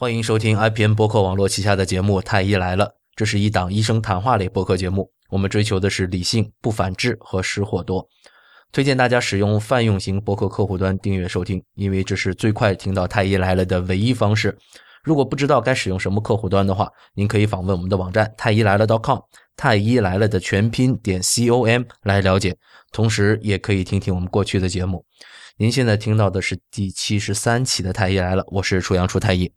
[0.00, 5.10] 欢迎收听 IPN 播客网络旗下的节目《太医来了》，这是一档医生谈话类播客节目。
[5.28, 8.08] 我们追求的是理性、不反制和失货多。
[8.70, 14.56] 推荐大家使用泛用型博客客户端订阅收听，因为这是最快听到《太医来了》的唯一方式。
[15.02, 19.18] 如果不知道该使用什么客户端的话，您可以访问我们的网站太医来了 .com，
[19.56, 22.56] 太医来了的全拼点 com 来了解。
[22.92, 25.04] 同时，也可以听听我们过去的节目。
[25.56, 29.50] 您现在听到的是第七十三期的《太医来了》，我是楚阳楚太医。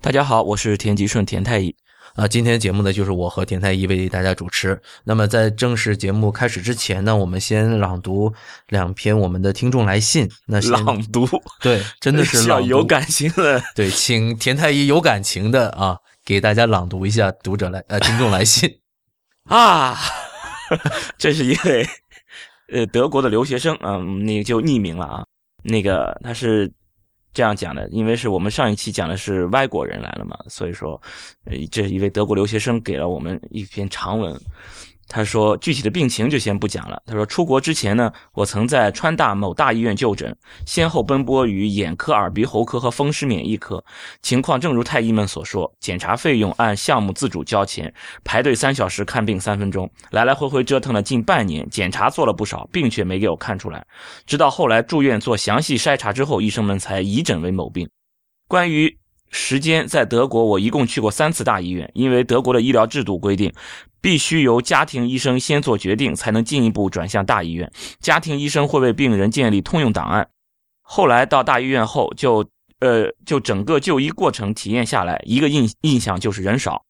[0.00, 1.74] 大家好，我是田吉顺田太医。
[2.14, 4.80] 啊，今天节目呢就是我和田太医为大家主持。
[5.02, 8.32] 那么在正式节目开始之前呢，我们先朗读
[8.68, 10.30] 两篇我们的听众来信。
[10.46, 11.28] 那朗读，
[11.60, 13.60] 对，真的是 朗有感情的。
[13.74, 18.78] 对，请田太医有感情的啊，给大家朗读一下读者来呃听众来信
[19.50, 19.98] 啊。
[21.18, 21.84] 这是一位
[22.72, 25.24] 呃德国的留学生啊，那个就匿名了啊。
[25.64, 26.72] 那个他是。
[27.38, 31.00] 这样讲的，因为是我们上一期讲的是外国人来了嘛，所以说，
[31.44, 34.36] 呃，这一位德国留学生给了我们一篇长文。
[35.08, 37.02] 他说：“具体的病情就先不讲了。
[37.06, 43.82] 他说，出国之前呢，我曾在川大某大医院就诊，先后奔波于眼科、耳鼻喉科和风湿免疫科。
[44.20, 47.92] 情况正如太医们所说，检查费用按项目自主交钱，
[48.22, 53.86] 排队三小时看病三分钟，来来回回折腾了近半年，检查做了不少，病却没给我看出来。
[54.26, 57.88] 直到后来住院做详细筛查之后，医生们才疑诊为某病。
[58.46, 58.98] 关于
[59.30, 63.52] 时间，在德国我一共去过三次大医院，因为德国的医疗制度规定。”
[64.00, 67.68] 必须由家庭医生先做决定，才能进一步转向大医院。
[67.98, 70.28] 家庭医生会为病人建立通用档案。
[70.82, 76.84] 后来到大医院后，就呃，就整个就医过程体验下来，一个印印象就是人少。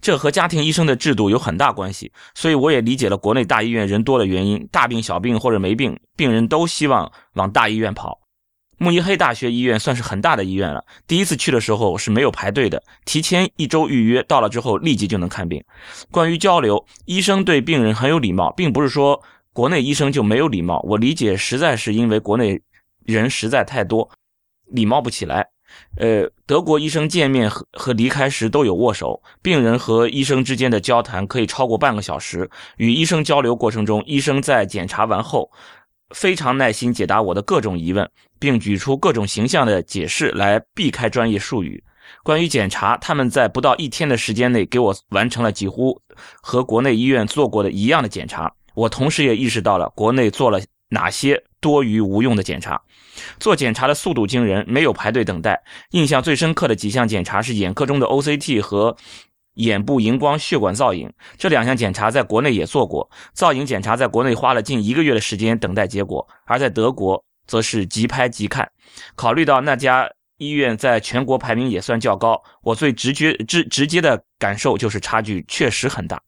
[0.00, 4.64] 这和家庭医生的制度有很大关系，所以我也理解了国内大医院人多的原因。
[4.70, 8.21] 大病小病或者没病，病人都希望往大医院跑。
[8.82, 10.84] 慕尼黑大学医院算是很大的医院了。
[11.06, 15.62] 第一次去的时候是没有排队的，提前一周预约，到了之后立即就能看病。
[16.10, 19.22] 关于交流，医生对病人很有礼貌，并不是说
[19.52, 20.80] 国内医生就没有礼貌。
[20.80, 22.60] 我理解，实在是因为国内
[23.04, 24.10] 人实在太多，
[24.66, 25.46] 礼貌不起来。
[25.96, 32.50] 呃，德国医生见面和和离开时都有握手，病人和医生之间的交谈可以超过半个小时。
[32.78, 35.52] 与医生交流过程中，医生在检查完后。
[36.14, 38.08] 非常耐心解答我的各种疑问，
[38.38, 41.82] 并举出各种形象的解释来避开专业术语。
[42.22, 46.00] 关于检查，他们在不到一天的时间内给我完成了几乎
[46.42, 48.52] 和国内医院做过的一样的检查。
[48.74, 52.80] 我同时也意识到了国内做了哪些多余无用的检查。
[53.38, 55.62] 做检查的速度惊人，没有排队等待。
[55.90, 58.96] 印象最深刻的几项检查是眼科中的 OCT 和。
[59.54, 68.70] 眼部荧光血管造影这两项检查在国内也做过，造影检查在国内花了近一个月的时间等待结果，而在德国则是即拍即看。
[69.14, 70.08] 考虑到那家
[70.38, 76.20] 医院在全国排名也算较高，我最直觉直直接的感受就是差距确实很大。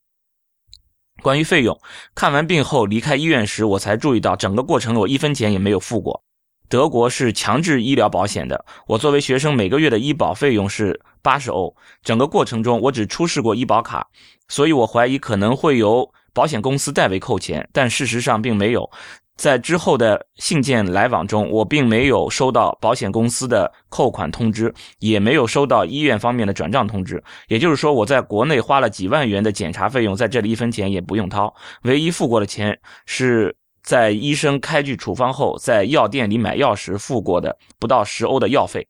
[1.22, 1.80] 关于费用，
[2.14, 6.22] 看完病后离开医院时，我才注意到整个过程我一分钱也没有付过。
[6.68, 11.74] 德国是强制医疗保险的，我作为学生每个月的医保费用是八十欧。
[12.04, 14.06] 整个过程中我只出示过医保卡，
[14.46, 18.88] 所以我怀疑可能会由保险公司代为扣钱，但事实上并没有。
[19.36, 27.20] 在之后的信件来往中，我并没有收到保险公司的扣款通知，也没有收到医院方面的转账通知。
[27.48, 31.52] 也就是说，我在国内花了几万元的检查费用，在这里一分钱也不用掏，
[31.82, 33.56] 唯一付过的钱是。
[33.84, 38.88] 在医生开具处方后，在药店里买药时付过的不到十欧的药费，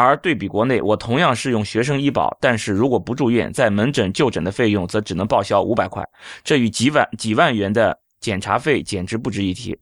[0.00, 6.02] 而对比国内，我同样是用学生医保，但是如果不住院，在门诊就诊的费用则只能报销五百块，
[6.44, 9.78] 这与几万几万元的检查费简直不值一提。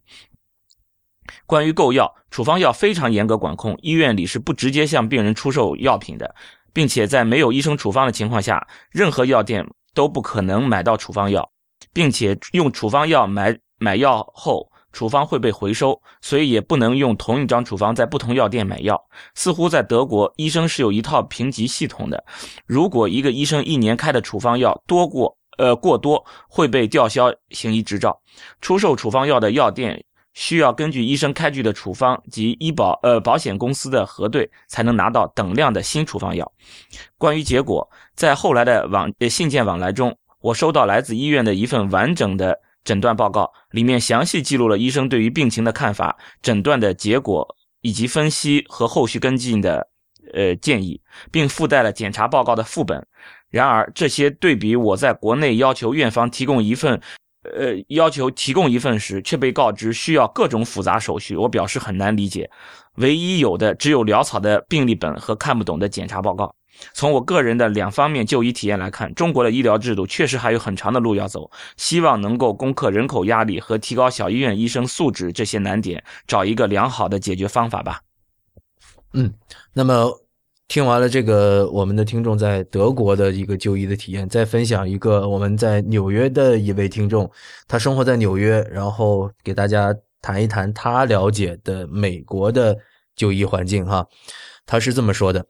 [1.44, 6.34] 关于购药，处方药非常严格管控，医院里是不直接向病人出售药品的，
[6.72, 11.50] 并且在没有医生处方的情况下，任何药店都不可能买到处方药，
[11.92, 13.58] 并且用处方药买。
[13.78, 18.98] 买药后，处方会被回收，所以也不能用同一张处方在不同药店买药。
[19.34, 22.24] 似乎在德国，医生是有一套评级系统的。
[22.64, 28.18] 如果一个医生一年开的处方药多过呃过多，会被吊销行医执照。
[28.62, 36.50] 出售处方药的药店需要根据医生开具的处方及医保呃保险公司的核对，才能拿到等量的新处方药。
[37.18, 42.58] 关于结果，在后来的往信件往来中，我收到来自医院的一份完整的。
[42.86, 47.46] 诊断报告里面详细记录了医生对于病情的看法、诊断的结果
[47.82, 49.86] 以及分析和后续跟进的
[50.32, 50.98] 呃建议，
[51.30, 53.06] 并附带了检查报告的副本。
[53.50, 57.00] 然而，这些对比我在国内要求院方提供一份
[57.42, 62.50] 呃要求提供一份时，却被告知需要各种复杂手续，我表示很难理解。
[62.96, 66.54] 唯一有的只有潦草的病历本和看不懂的检查报告。
[66.92, 71.50] 从我个人的两方面就医体验来看，中国的医疗制度确实还有很长的路要走。
[71.76, 78.00] 希望能够攻克人口压力和提高小医院医生素质这些难点，找一个良好的解决方法吧。
[79.12, 79.32] 嗯，
[79.72, 80.10] 那么
[80.68, 87.30] 听完了这个我们的听众在德国的一个就医的体验，再分享一个我们在纽约的一位听众，
[87.68, 92.76] 他生活在纽约，然后给大家谈一谈他了解的美国的
[93.14, 94.06] 就医环境哈。
[94.66, 95.46] 他是这么说的。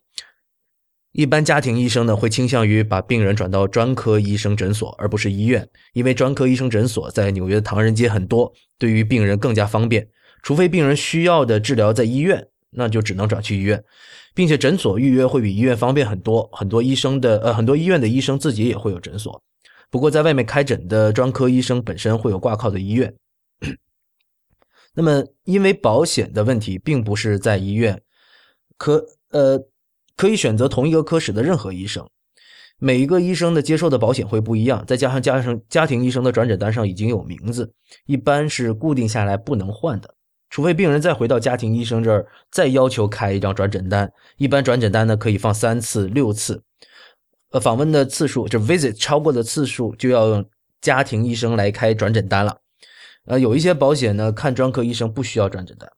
[1.17, 10.07] 一般家庭医生呢会倾向于把病人转到专科医生诊所，而不是医院，因为专科医生诊所在纽约的唐人街很多，对于病人更加方便。
[10.43, 13.83] 除非病人需要的治疗在医院，那就只能转去医院，
[14.35, 16.47] 并且诊所预约会比医院方便很多。
[16.53, 19.43] 很多医生的呃很多医院的医生自己也会有诊所，
[19.91, 23.15] 不过在外面开诊的专科医生本身会有挂靠的医院。
[24.93, 28.03] 那么因为保险的问题，并不是在医院，
[28.77, 29.67] 可呃。
[30.17, 32.09] 可以选择同一个科室的任何医生，
[32.79, 37.71] 每一个医生的接受的保险会不一样，再加上加上家庭医生的转诊单上已经有名字，
[38.07, 40.15] 一般是固定下来不能换的，
[40.51, 46.63] 除非病人再回到家庭医生这儿再要求开一张转诊单，一般转诊单呢可以放三次、六次，
[47.51, 50.49] 呃，访问的次数就 visit 超过的次数就要用
[50.81, 52.59] 家庭医生来开转诊单了，
[53.27, 55.91] 呃，有一些保险呢看专科医生不需要转诊单。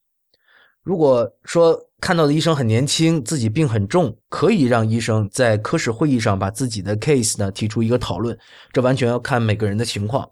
[0.83, 8.39] 如果说看到的医生很年轻，自己病很重，可以让医生在科室会议上把自己的 case 呢提出一个讨论，
[8.73, 10.29] 这完全要看每个人的情况。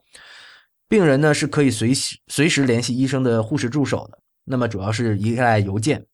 [0.89, 6.07] 病人呢是可以随时随时联系医生的护士助手的，那么主要是依赖邮件。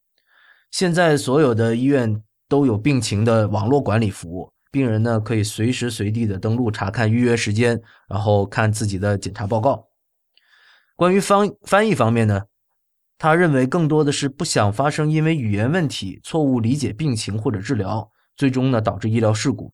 [0.70, 7.78] 现在所有的医院都有病情的网络管理服务，病人呢可以随时随地的登录查看预约时间，
[8.08, 9.86] 然后看自己的检查报告。
[10.96, 12.40] 关于翻翻译方面呢？
[13.22, 19.72] 他认为更多的是不想发生因为语言问题错误理解病情或者治疗，最终呢导致医疗事故。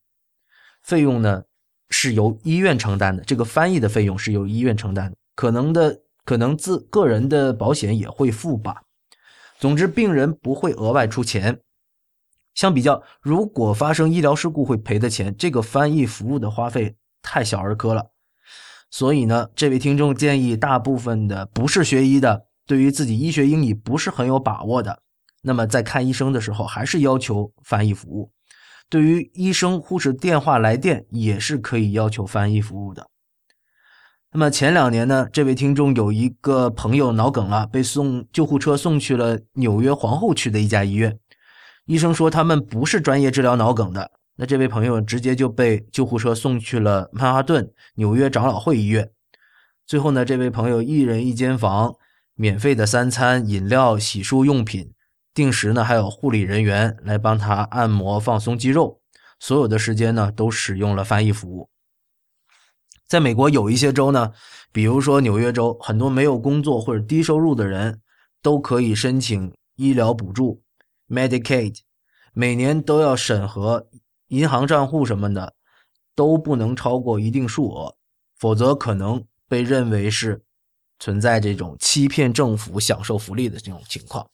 [0.83, 1.45] 费用呢
[1.89, 8.83] 是由医院承担的，这个翻译的费用是由医院承担的，可能的可能自个人的保险也会付吧。
[9.59, 11.61] 总之，病人不会额外出钱。
[12.55, 18.11] 相比较，如果发生医疗事故会赔的钱，这个翻译服务的花费太小儿科了。
[18.91, 22.48] 所以呢，这位听众建议大部分的不是学医的。
[22.69, 25.01] 对于自己医学英语不是很有把握的，
[25.41, 28.31] 那么在看医生的时候还是要求翻译服务。
[28.91, 33.09] 对于医生、护士电话来电也是可以要求翻译服务的。
[34.33, 41.19] 那么前两年呢，这位听众有一个朋友脑梗了，被送救护车送去了纽约皇后区的一家医院。
[41.87, 49.11] 医生说他们不是专业治疗脑梗的，那这位朋友直接就被救护车送去了曼哈顿纽约长老会医院。
[49.87, 51.95] 最后呢，这位朋友一人一间房。
[52.41, 54.93] 免费的三餐、饮料、洗漱用品，
[55.35, 59.01] 定时呢还有护理人员来帮他按摩放松肌肉，
[59.41, 61.69] 所有的时间呢都使用了翻译服务。
[63.09, 64.33] 在美国有一些州呢，
[64.71, 68.01] 比如说纽约州，很多没有工作或者低收入的人
[68.41, 70.63] 都可以申请医疗补助
[71.09, 71.81] （Medicaid），
[72.33, 73.89] 每年都要审核
[74.29, 75.55] 银行账户什么的，
[76.15, 77.97] 都不能超过一定数额，
[78.39, 80.45] 否则可能被认为是。
[80.99, 84.27] 存在这种欺骗政府享受福利的这种情况，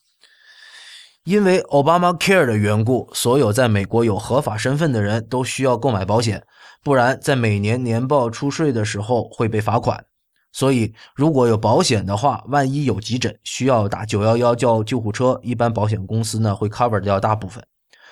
[1.24, 6.44] 因为 Obama Care 的缘故，所有在美国有合法身份的人都需要购买保险，
[6.82, 10.04] 不然在每年年报出税的时候会被罚款。
[10.52, 17.64] 所以如果有保险的话，万一有急诊需要打九幺幺叫救护车，一般保险公司呢会 cover 掉大部分。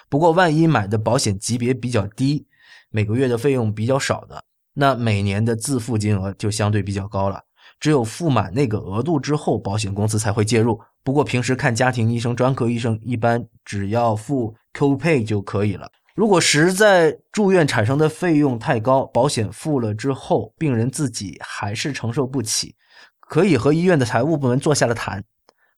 [0.09, 2.47] 不过万一买的保险级别比较低，
[2.91, 4.43] 每个月的费用比较少的，
[4.75, 7.41] 那每年的自付金额就相对比较高了。
[7.83, 10.81] 只有付满那个额度之后，保险公司才会介入。
[11.03, 15.91] 不过平时看家庭医生、专科医生，一般只要付 copay 就可以了。
[16.15, 22.77] 如果实在住院产生的费用太高，保险付了之后，病人自己还是承受不起，
[23.19, 25.25] 可以和医院的财务部门坐下来谈，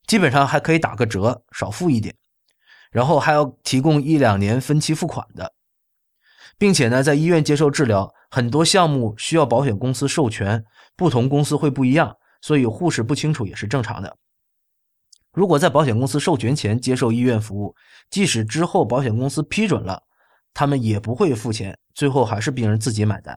[0.06, 2.14] 基本上还可以打个折，少付一点，
[2.90, 5.54] 然后还要提供一两年分期付款的，
[6.58, 10.62] 并且呢，在医院接受治疗，很多项目需要保险公司授权。
[10.96, 14.16] 不同公司会不一样，所以护士不清楚也是正常的。
[15.32, 17.74] 如果在保险公司授权前接受医院服务，
[18.08, 20.04] 即使之后保险公司批准了，
[20.52, 23.36] 他们也不会付钱，最后还是病人自己买单。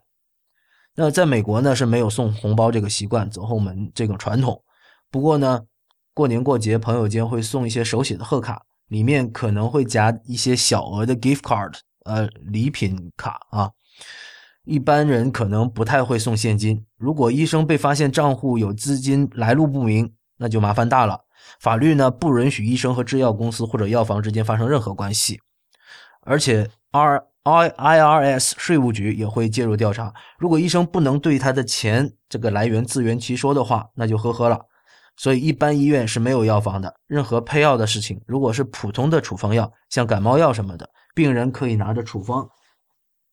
[0.94, 4.64] 那在美国呢是没有送红包这个习惯，走后门这个传统。
[5.10, 5.64] 不过呢，
[6.14, 13.72] 过年过节朋友间会送一些手写的贺卡，里面可能会夹一些小额的 gift card，呃，礼品卡啊。
[14.68, 16.86] 一般人可能不太会送现金。
[16.98, 21.22] 如果医生被发现账户有资金来路不明，那就麻烦大了。
[21.62, 25.40] 法律呢不允许医生和制药公司或者药房之间发生任何关系，
[26.22, 30.14] 而且 R I I R S 税务局也会介入调查。
[30.38, 34.60] 如果医生不能对他的钱这个来源自圆其说的话，那就呵呵了。
[35.16, 36.94] 所以一般医院是没有药房的。
[37.08, 42.48] 任何配药的事情，如果是普通的处方药，像感冒药什么的，病人可以拿着处方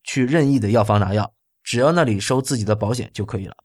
[0.05, 3.55] 去任意的药房拿药，只要那里收自己的保险就可以了。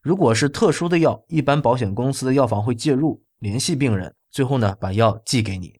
[0.00, 3.22] 如果是特殊的药，一般保险公司的药房会介入。
[3.38, 5.76] 联系病人，最后呢把药寄给你。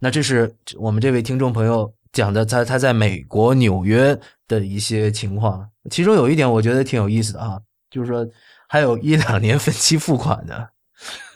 [0.00, 5.66] 那这是我们这位听众朋友讲的，他他在美国纽约的一些情况。
[5.90, 8.28] 其中有一点我觉得挺有意思的啊，就是说
[8.68, 10.70] 还有一两年分期付款的。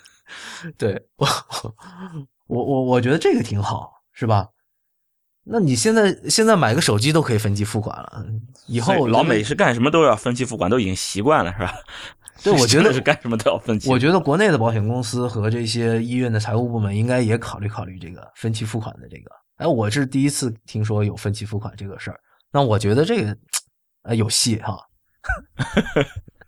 [0.76, 1.26] 对我
[2.46, 4.46] 我我我觉得这个挺好，是吧？
[5.44, 8.24] 那你现在现在买个手机都可以分期付款了，
[8.66, 11.74] 以后老美是干什么都要分期付款，都已经习惯了，是吧？
[12.42, 13.90] 对，我觉得 是干什么都要分期。
[13.90, 19.30] 我觉得国内的保险公司和这些医院的财务部门应该也考虑考虑这个分期付款的这个。
[19.56, 22.18] 哎，我是第一次听说有分期付款这个事儿。
[22.50, 23.36] 那我觉得这个，
[24.02, 24.78] 呃，有戏哈。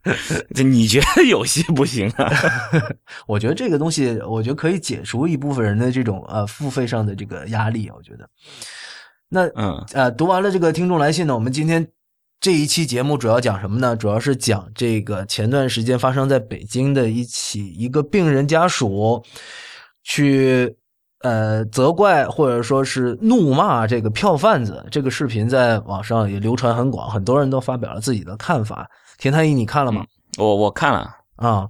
[0.55, 2.31] 这你觉得有戏不行啊？
[3.27, 7.91] 我觉得这个东西，我觉得可以解除一部分人的这种呃付费上的这个压力。
[7.91, 8.29] 我觉得，
[9.29, 11.87] 那嗯呃，读完了这个听众来信呢，我们今天。
[12.39, 13.97] 这一期节目主要讲什么呢？
[13.97, 19.25] 主要是讲这个前段时间发生在北京的一起一个病人家属
[20.05, 20.77] 去
[21.23, 24.85] 呃责怪或者说是怒骂这个票贩子。
[24.91, 28.87] 这个视频在网上也流传很广，很多人都发表了自己的看法。
[29.17, 30.05] 田太医，你看了吗？
[30.37, 31.67] 我我看了啊，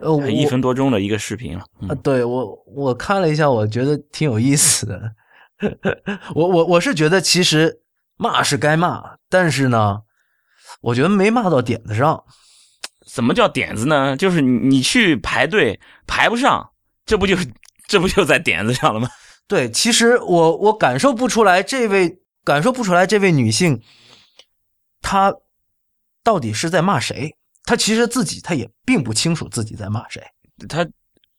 [0.00, 1.64] 呃，一分多钟的一个视频了。
[1.88, 5.00] 啊，对我我看了一下，我觉得挺有意思的。
[6.34, 7.80] 我我我是觉得其实
[8.16, 10.02] 骂是该骂，但是呢。
[10.82, 12.22] 我觉得没骂到点子上，
[13.04, 14.16] 怎么叫点子呢？
[14.16, 16.70] 就是你去排队排不上，
[17.04, 17.34] 这不就
[17.88, 19.08] 这不就在点子上了吗？
[19.48, 23.82] 对，其实我我感受不出来，这位感受不出来，这位女性，
[25.00, 25.34] 她
[26.22, 27.34] 到底是在骂谁？
[27.64, 30.22] 她其实自己她也并不清楚自己在骂谁。
[30.68, 30.84] 她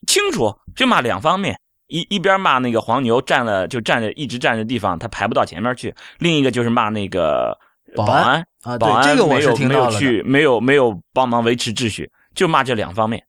[0.07, 7.59] 清楚，就骂两方面，一一边骂那个黄牛占了就占着一直占着地方，他排不到前面去；另一个就是骂那个。
[7.95, 9.89] 保安啊，对，这个我是听到了。
[9.89, 13.25] 没有去，没有没有帮忙维持秩序，就骂这两方面。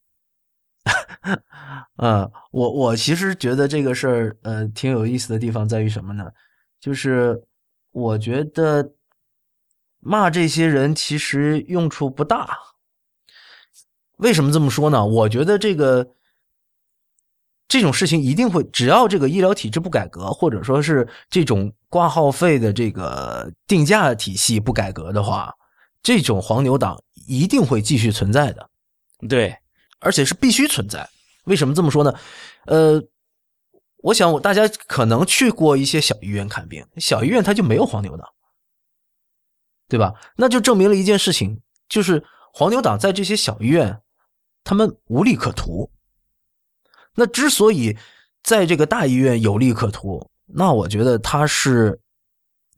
[1.97, 6.25] 嗯，我我其实觉得这个事儿，呃，挺有意思的地方在于什么呢？
[6.79, 7.41] 就是
[7.91, 8.91] 我觉得
[9.99, 12.55] 骂这些人其实用处不大。
[14.17, 15.03] 为什么这么说呢？
[15.03, 16.07] 我觉得这个
[17.71, 21.71] 这种事情一定会，只要这个医疗体制不改革，或者说是这种。
[21.91, 25.53] 挂号费的这个定价体系不改革的话，
[26.01, 26.97] 这种黄牛党
[27.27, 28.69] 一定会继续存在的。
[29.27, 29.53] 对，
[29.99, 31.09] 而且是必须存在。
[31.43, 32.13] 为什么这么说呢？
[32.67, 33.03] 呃，
[33.97, 38.25] 我想我大家可能去过一些小医院看病，小医院它就没有黄牛党，
[39.89, 40.13] 对吧？
[40.37, 41.59] 那就证明了一件事情，
[41.89, 42.23] 就是
[42.53, 43.99] 黄牛党在这些小医院，
[44.63, 45.91] 他们无利可图。
[47.15, 47.95] 那之所以
[48.43, 51.99] 在这个大医院有利可图，那我觉得他是，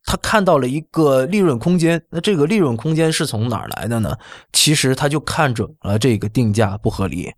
[0.06, 2.02] 他看到了一个利润空间。
[2.10, 4.18] 那这个利润空间是从哪儿来的呢？
[4.52, 7.32] 其实他就看准了这个定价不合理。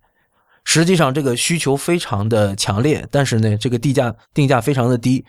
[0.64, 5.24] 实际上这个需求非常的强烈，但是呢，这个地价定价非常的低。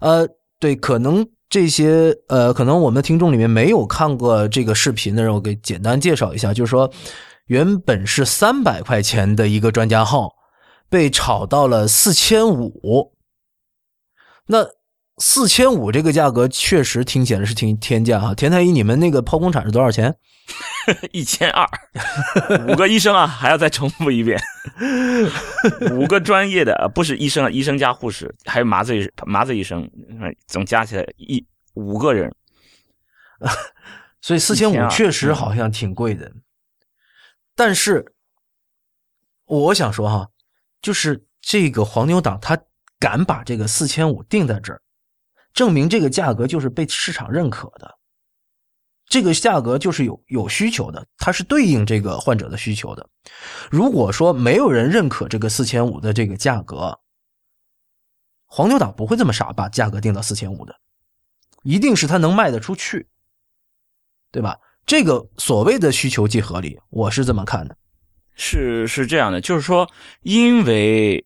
[0.00, 0.26] 呃，
[0.58, 6.90] 对，可能这些呃，可能我们听众里面没有看过这个视频的人，我给简单介绍一下，就是说，
[7.46, 10.34] 原本是三百块钱的一个专家号，
[10.88, 13.14] 被炒到了四千五。
[14.46, 14.68] 那
[15.18, 18.34] 四千五这个价格确实听起来是挺天价哈。
[18.34, 20.16] 田太医，你们那个剖宫产是多少钱？
[21.10, 21.68] 一千二，
[22.68, 24.40] 五个医生啊，还要再重复一遍。
[25.90, 29.90] 五个专业的，不是医生啊，医生加护士，还有麻醉麻醉医生，
[30.46, 32.32] 总加起来一五个人。
[34.20, 36.30] 所以四千五确实好像挺贵的。
[37.56, 38.14] 但是
[39.46, 40.28] 我想说哈，
[40.80, 42.58] 就是这个黄牛党他。
[42.98, 44.80] 敢把这个四千五定在这儿，
[45.52, 47.98] 证明这个价格就是被市场认可的，
[49.04, 53.06] 这个价格就是有有需求的，它是对应这个患者的需求的。
[53.70, 56.98] 如果说没有人认可这个四千五的这个价格，
[58.46, 60.74] 黄牛党不会这么傻把价格定到四千五的，
[61.64, 63.06] 一定是他能卖得出去，
[64.32, 64.58] 对吧？
[64.86, 67.76] 这个所谓的需求即合理，我是这么看的。
[68.36, 69.90] 是是这样的，就是说，
[70.22, 71.24] 因为。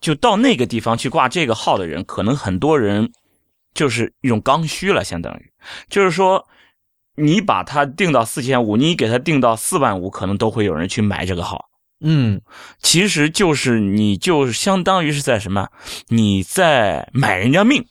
[0.00, 3.10] 就到那个地方去挂这个号的人，可能很多人
[3.72, 5.50] 就是一种刚需了，相当于
[5.88, 6.46] 就是说，
[7.14, 11.70] 你把它定到四千五，你给它定到四万五，可能都会有人去买这个号。
[12.00, 12.42] 嗯，
[12.82, 15.68] 其实就是你就相当于是在什么？
[16.08, 17.82] 你在买人家命，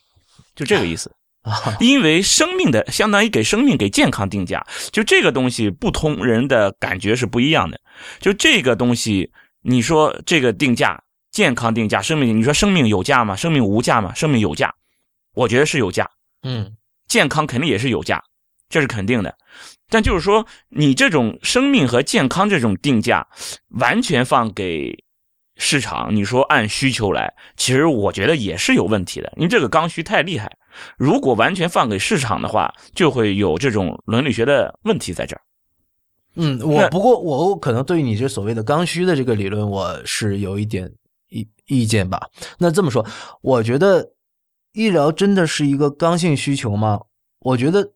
[0.56, 1.12] 就这个意思。
[1.44, 7.80] 啊， 因为生命的相当于给生命给健康定价，就这个东西不同人的感觉是不一样的。
[8.20, 9.30] 就这个东西，
[9.62, 13.36] 你说这个定价健康定价，生命你说生命有价吗？
[13.36, 14.14] 生命无价吗？
[14.14, 14.74] 生命有价，
[15.36, 16.10] 我觉得是有价。
[16.44, 16.74] 嗯，
[17.08, 18.24] 健康肯定也是有价，
[18.70, 19.36] 这是肯定的。
[19.90, 23.28] 但就是说，你这种生命和健康这种定价，
[23.80, 24.98] 完全放给
[25.58, 29.32] 市场，你说按需求来，其实我觉得也是有问题的。
[29.36, 30.52] 因为这个刚需太厉害。
[30.98, 35.42] 如果完全放给市场的话，就会有这种伦理学的问题在这儿。
[36.36, 40.92] 嗯，我不过我可能对于你这所谓的刚需的这个理论，我是有一点
[41.30, 42.30] 意意见吧。
[42.58, 43.06] 那这么说，
[43.42, 44.14] 我觉得
[44.72, 47.00] 医疗真的是一个刚性需求吗？
[47.40, 47.92] 我觉得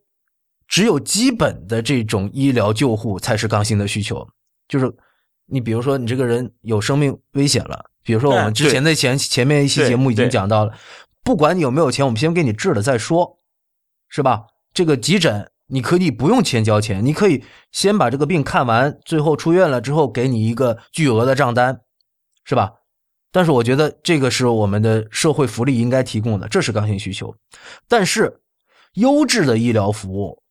[0.68, 4.28] 只有基本的这种医疗救护才是刚性的需求。
[4.68, 4.94] 就是
[5.48, 10.74] 你比如说，你这个人有生命危险了，比如说我们之前的前前面一期节目已经讲到了。
[11.28, 13.38] 不管你有没有钱，我们先给你治了再说，
[14.08, 14.46] 是吧？
[14.74, 17.44] 这个急诊你可以不用钱交钱，你可以
[17.74, 21.82] 先把这个病看完，最后出院了之后给你一个巨额的账单，
[22.46, 22.72] 是吧？
[23.30, 27.36] 但是我觉得这个是我们的社会福利应该提供的，这是刚性需求。
[27.90, 28.40] 但是
[28.94, 30.42] 优质的医疗服务，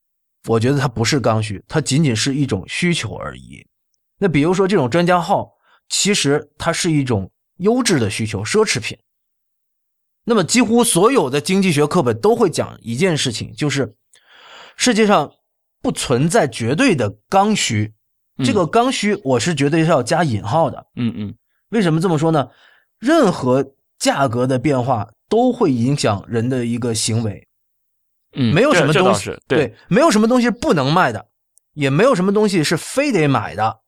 [0.47, 3.67] 我觉得它不是刚需，它仅仅是一种需求而已。
[4.19, 5.51] 那比如说这种专家号，
[5.89, 8.95] 其实它是一种优质的需求，奢侈品。
[10.29, 13.95] 那么，几乎所有的经济学课本都会讲一件事情，就是
[14.77, 15.33] 世界上
[15.81, 17.95] 不存在绝对的刚需。
[18.45, 20.85] 这个刚需，我是绝对是要加引号的。
[20.97, 21.35] 嗯嗯，
[21.71, 22.51] 为什么这么说呢？
[22.99, 27.47] 任何价格的变化都会影响人的一个行为。
[28.35, 31.29] 嗯，没有什么东西对，没有什么东西是不能卖的，
[31.73, 33.81] 也没有什么东西是非得买的。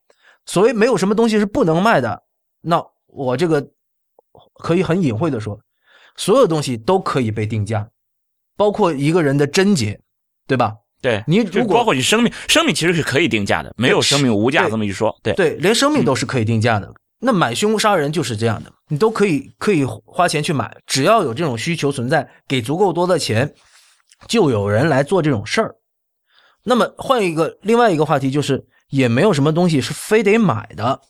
[0.46, 2.22] 所谓没有什么东西是不能卖的，
[2.62, 3.70] 那我这个
[4.54, 5.60] 可以很隐晦的说。
[6.18, 7.88] 所有东西都可以被定价，
[8.56, 9.98] 包括一个人的贞洁，
[10.46, 10.74] 对吧？
[11.00, 15.16] 对你如果包括你生命，生命其实是可以定价的，没有生命无价这么一说。
[15.22, 16.92] 对对，连生命都是可以定价的。
[17.20, 23.54] 那买凶杀人就是这样的，你都可以可以花钱去买，只要有这种需求存在，给足够多的钱，
[24.26, 25.76] 就有人来做这种事儿。
[26.64, 31.00] 那么换一个另外一个话题，就是也没有什么东西是非得买的，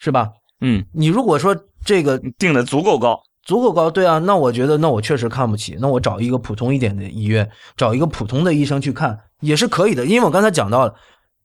[0.00, 0.30] 是吧？
[0.60, 3.22] 嗯，你如果说这个定的足够高。
[3.48, 10.94] 足够高，对啊，那我觉得，那我确实看不起，那我找一个普通一点的医院，找一个普通的医生去看也是可以的，因为我刚才讲到了，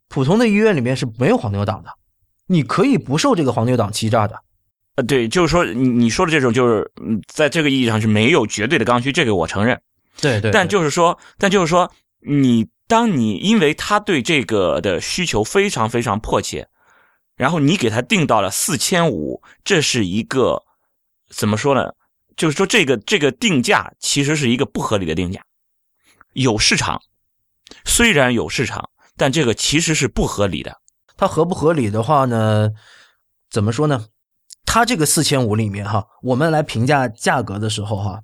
[0.10, 1.90] 普通的医院里面是没有黄牛党的，
[2.48, 4.36] 你可以不受这个黄牛党欺诈的。
[4.98, 9.80] 呃，对，就是说你你说的这种，就是嗯，在这个意义上是没有绝对的刚需，这个我承认。
[10.20, 10.52] 对对。
[10.52, 11.90] 但就是说，但就是说，
[12.28, 16.68] 你当你因为他对这个的需求非常非常迫切，
[17.38, 20.64] 然后你给他定到了四千五，这是一个。
[21.36, 21.92] 怎么说呢？
[22.36, 25.40] 就是说，这个这个定价其实是一个不合理的定价。
[26.34, 27.00] 有市场，
[27.86, 30.76] 虽然有市场，但这个其实是不合理的。
[31.16, 32.72] 它合不合理的话呢？
[33.52, 34.08] 怎么说呢？
[34.66, 38.20] 它这个四千五里面哈，我们来评价价格的时候哈，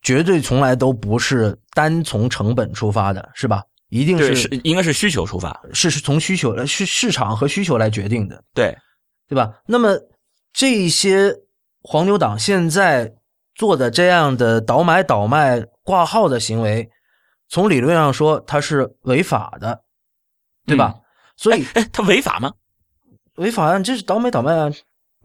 [0.00, 3.64] 绝对从来都不是单从成本出发的，是吧？
[3.88, 8.72] 一定是应该是需求出发，是是从需求来市市场和需求来决定的，对
[9.26, 9.52] 对吧？
[9.66, 9.98] 那么
[10.52, 11.34] 这些。
[11.82, 13.14] 黄牛党现在
[13.54, 16.90] 做的这样的倒买倒卖挂号的行为，
[17.48, 19.82] 从理论上说它是违法的，
[20.66, 20.94] 对吧？
[21.36, 22.52] 所以，哎，他违法吗？
[23.36, 24.70] 违法啊，这是倒买倒卖啊！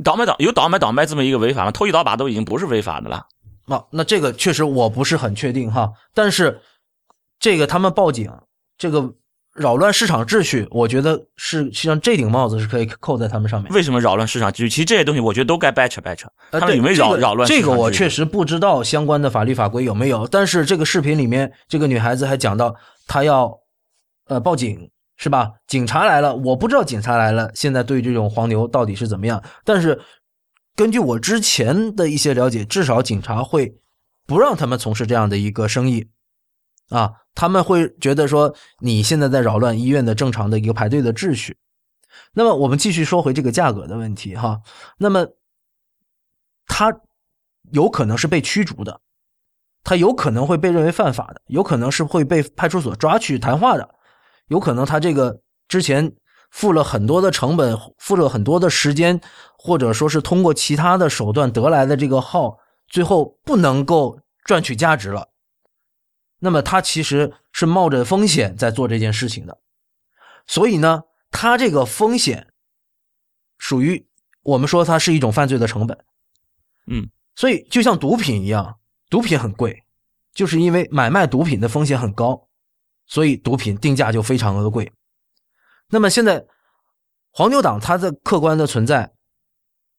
[0.04, 1.72] 倒买倒有倒买倒卖这么一个违法吗？
[1.72, 3.26] 偷一倒把都已经不是违法的了。
[3.66, 6.62] 那那这个确实我不是很确定哈，但是
[7.40, 8.32] 这个他们报警
[8.78, 9.16] 这个。
[9.56, 13.72] 扰乱市场秩序，我觉得是实际上这顶帽子是可以扣在他们上面。
[13.72, 14.70] 为什么扰乱市场秩序？
[14.70, 16.28] 其实这些东西我觉得都该掰扯掰扯。
[16.52, 17.48] 他们有没有扰扰乱？
[17.48, 20.28] 这个我确实不知道相关的法律法规有没有。
[20.28, 23.60] 但是这个视频里面，这个女孩子还讲到她要
[24.28, 25.52] 呃报警，是吧？
[25.68, 29.44] 警察来了，我不知道警察来了现在对这种黄牛到底是怎么样。
[29.64, 30.02] 但是
[30.76, 33.76] 根据我之前的一些了解，至少警察会
[34.26, 36.08] 不让他们从事这样的一个生意
[36.90, 37.12] 啊。
[37.36, 41.58] 他们会觉得说你现在在扰乱医院的正常的一个排队的秩序。
[42.34, 44.62] 那么我们继续说回这个价格的问题哈。
[44.98, 45.28] 那么
[46.66, 46.96] 他
[47.72, 49.02] 有可能是被驱逐的，
[49.84, 53.90] 他有可能会被认为犯法的，有可能是会被派出所抓去谈话的，
[54.48, 56.12] 有可能他这个之前
[56.52, 59.20] 付了很多的成本，付了很多的时间，
[59.58, 65.28] 或者说是通过其他的手段得来的这个号，最后不能够赚取价值了。
[66.44, 69.58] 那么他其实是冒着风险在做这件事情的，
[70.46, 72.52] 所以呢，他这个风险
[73.58, 74.06] 属于
[74.42, 75.98] 我们说它是一种犯罪的成本。
[76.88, 78.78] 嗯，所以就像毒品一样，
[79.10, 79.86] 毒品很贵，
[80.34, 82.50] 就是因为买卖毒品的风险很高，
[83.08, 84.92] 所以毒品定价就非常的贵。
[85.92, 86.46] 那么现在
[87.32, 89.14] 黄牛党它的客观的存在，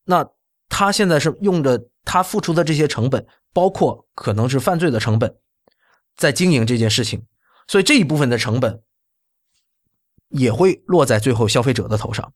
[0.04, 0.28] 那
[0.68, 5.34] 他现在是用着他付出的这些成本，包括可能是犯罪的成本。
[6.16, 7.26] 在经营这件事情，
[7.66, 8.82] 所以这一部分的成本
[10.28, 12.32] 也会落在最后消费者的头上。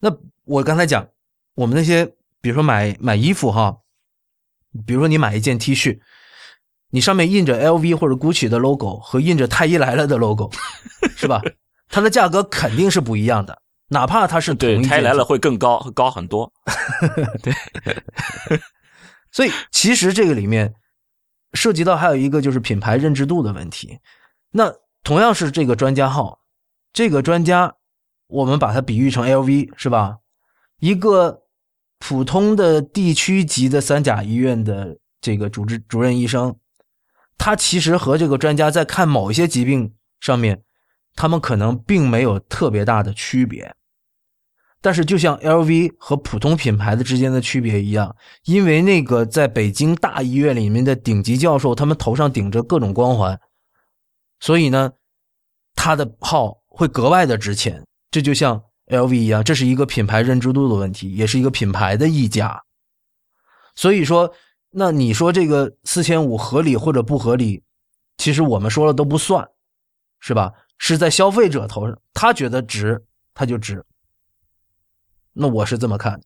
[0.00, 1.08] 那我刚才讲，
[1.54, 2.06] 我们那些
[2.40, 3.78] 比如说买买衣服哈，
[4.86, 5.98] 比如说你买一件 T 恤，
[6.90, 10.50] 你上面印着 LV 或者 GUCCI 的 logo 和印着太医来了的 logo，
[11.16, 11.42] 是吧？
[11.88, 16.52] 它的价格肯定是不一样的，哪怕它是对太医来了会更高，高很多。
[17.42, 17.52] 对，
[19.32, 20.74] 所以其实这个里面。
[21.52, 23.98] 涉及到还有一个就是品牌认知度的问题，
[24.50, 26.40] 那同样是这个专家号，
[26.92, 27.76] 这个专家，
[28.26, 30.18] 我们把它比喻成 LV 是吧？
[30.80, 31.42] 一个
[31.98, 36.54] 普通的地区级的三甲医院的这个主治主任医生，
[37.36, 40.62] 他其实和这个专家在看某一些疾病上面，
[41.16, 43.74] 他们可能并没有特别大的区别。
[44.80, 48.14] 但是，就像 LV 和普通品牌的之间的区别一样，
[48.44, 53.40] 因为那个在北京大医院里面的顶级教授，他们头上顶着各种光环，
[54.38, 54.92] 所以呢，
[55.74, 57.84] 他的号会格外的值钱。
[58.12, 62.62] 这就像 LV 一样，这是一个品牌认知度的问题，也是一个品牌的溢价。
[63.74, 64.32] 所以说，
[64.70, 67.64] 那你说这个四千五合理或者不合理，
[68.16, 69.48] 其实我们说了都不算，
[70.20, 70.52] 是吧？
[70.78, 73.84] 是在消费者头上，他觉得值，他就值。
[75.40, 76.22] 那我是这么看的，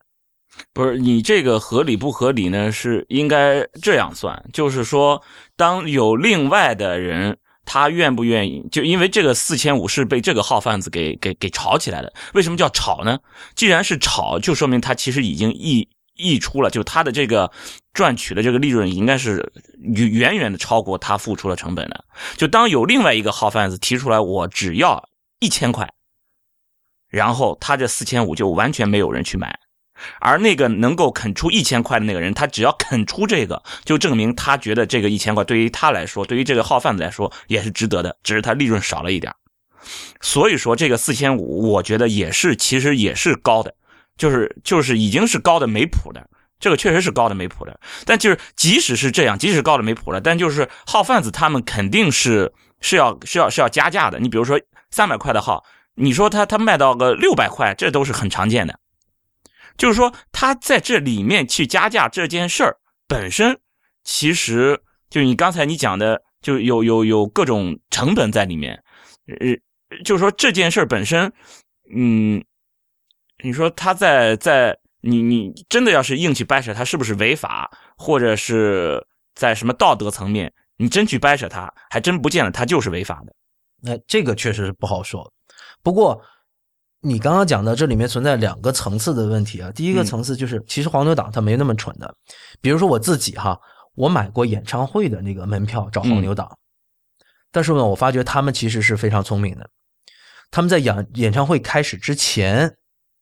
[0.72, 2.72] 不是你这个合理不合理呢？
[2.72, 5.22] 是应该这样算，就是说，
[5.54, 8.66] 当有另外的人，他愿不愿意？
[8.72, 12.10] 就因为这个四千五是被这个号贩子给给给炒起来的。
[12.32, 13.18] 为什么叫炒呢？
[13.54, 17.50] 既然是炒，就说明他其实已经溢溢出了，就他的这个
[17.92, 22.04] 赚取的这个利润应该是远远的超过他付出的成本的。
[22.38, 25.06] 就当有另外一个号贩子提出来，我只要
[25.38, 25.86] 一千块。
[27.12, 29.54] 然后他这四千五就完全没有人去买，
[30.18, 39.30] 而那个能够肯出一千块的那个人，他只要肯出这个，就证明他觉得这个一千块对于他来说，对于这个号贩子来说也是值得的，只是他利润少了一点。
[40.22, 43.74] 所以说这个四千五，我觉得也是其实也是高的，
[44.16, 46.26] 就是就是已经是高的没谱的，
[46.58, 47.78] 这个确实是高的没谱的。
[48.06, 54.18] 但就是即使是这样，即使高的没谱了，但就是号贩子他们肯定是是要是要是要加价的。
[54.18, 54.58] 你比如说
[54.90, 55.62] 三百块的号。
[55.94, 58.78] 你说他他卖到个六百块，这都是很常见的。
[59.76, 62.76] 就是说他在这里面去加价这件事儿
[63.08, 63.58] 本身，
[64.04, 68.82] 其实就你刚才你讲的，就有有有各种成本在里面。
[69.26, 71.32] 呃，就是说这件事儿本身，
[71.94, 72.42] 嗯，
[73.42, 79.02] 你说他在在你你真的要是硬去掰扯他是不是违法，或者是
[79.34, 83.34] 在什么道德层面，你真去掰扯他，还真不见得他就是违法的。
[83.80, 85.32] 那这个确实是不好说。
[85.82, 86.22] 不过，
[87.00, 89.70] 你刚刚讲的这里面存在两个层次的问题啊。
[89.72, 92.14] 第一个层次就是，其实黄牛党他没那么蠢的。
[92.60, 93.58] 比如说我自己哈，
[93.96, 96.48] 我买过演唱会的那个门票找黄牛党，
[97.50, 99.68] 但是呢，我发觉他们其实是非常聪明的。
[100.52, 102.76] 他们在演演唱会开始之前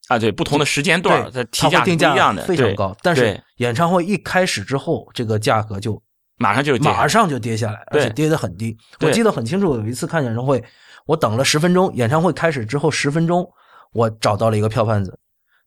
[0.08, 2.94] 啊，对不同的时间段，它提价定价一样的非常高。
[3.02, 6.02] 但是演唱会一开始之后，这个价格就
[6.36, 8.76] 马上就马上就跌下来，而且跌得很低。
[9.00, 10.62] 我记得很清楚，有一次看演唱会。
[11.10, 13.44] 我等了十分钟，演唱会开始之后十分钟，
[13.92, 15.18] 我找到了一个票贩子，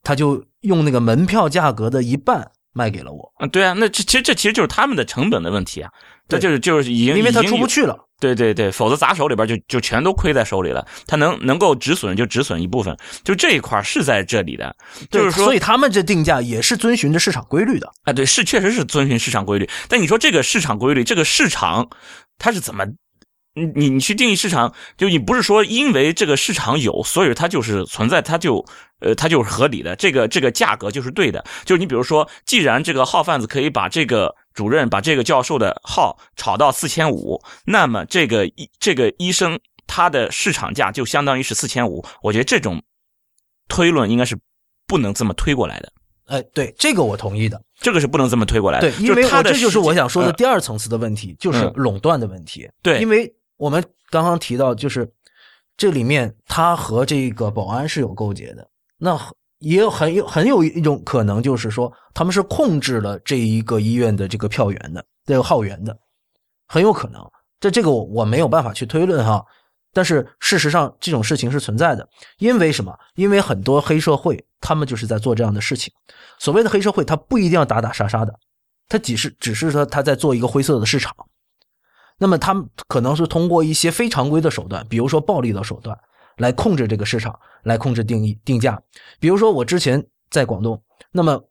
[0.01, 3.29] 他就用那个门票价格的一半卖给了我。
[3.41, 5.91] 嗯，对啊，那这其实这其实就是他们的成本的问题啊，
[6.29, 7.97] 这就是就是已经因为他出不去了。
[8.21, 10.87] 对对对，否则砸手里边就就全都亏在手里了。
[11.07, 14.73] 他能能够止损就止损一部分，就这一块是在这里的，
[15.11, 17.91] 就是说，所以他们这定价也是遵循着市场规律的。
[18.05, 19.69] 啊，对，是确实是遵循市场规律。
[19.89, 21.89] 但你说这个市场规律，这个市场
[22.37, 22.85] 它是怎么？
[23.55, 28.65] 你你你去定义市场，就你不是说因为这个市场有，所以它就是存在，它就
[28.99, 31.43] 呃它就是合理的，这个这个价格就是对的。
[31.63, 42.03] 就是你比如说，既然这个号贩子可以把这个主任把这个教授的号炒到四千五，那么这个医这个医生他的市场价就相当于是四千五。
[42.23, 42.81] 我觉得这种
[43.67, 44.35] 推论应该是
[44.87, 45.93] 不能这么推过来的。
[46.25, 48.89] 哎，对，这个我同意的，这个是不能这么推过来的。
[48.89, 52.67] 对，因为这就是我想说的第二层次的问题，就是垄断的问题。
[52.81, 53.31] 对，因为。
[53.63, 55.09] 我们刚刚提到，就是
[55.77, 59.17] 这里面他和这个保安是有勾结的，那
[59.59, 65.97] 也有很有很有一种可能，就是说他们是控制了这一个医院的这个票源的这个号源的，
[66.67, 67.25] 很有可能
[67.61, 69.41] 这这个我我没有办法去推论哈。
[69.93, 72.05] 但是事实上这种事情是存在的，
[72.39, 72.93] 因为什么？
[73.15, 75.93] 因为很多黑社会他们就是在做这样的事情。
[76.37, 78.33] 所谓的黑社会，他不一定要打打杀杀的，
[78.89, 81.15] 他只是只是说他在做一个灰色的市场。
[82.17, 85.97] 那么他们可能是通过一些非常规的手段，比如说暴力的手段，
[86.37, 88.81] 来控制这个市场，来控制定义定价。
[89.19, 91.43] 比如说我之前在广东，那么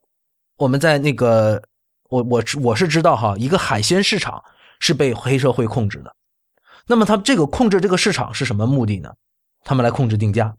[0.57, 1.63] 我们在那个
[2.09, 4.43] 我我我是知道哈，一个海鲜市场
[4.79, 6.15] 是被黑社会控制的。
[6.87, 9.13] 那么他这个控制这个市场是什么目的呢？
[9.65, 10.57] 他们来控制定价。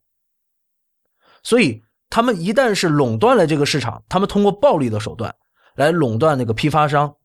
[1.44, 5.36] 所以他们一旦是垄断了这个市场，他们通过暴力的手段
[5.76, 7.16] 来垄断那个批发商，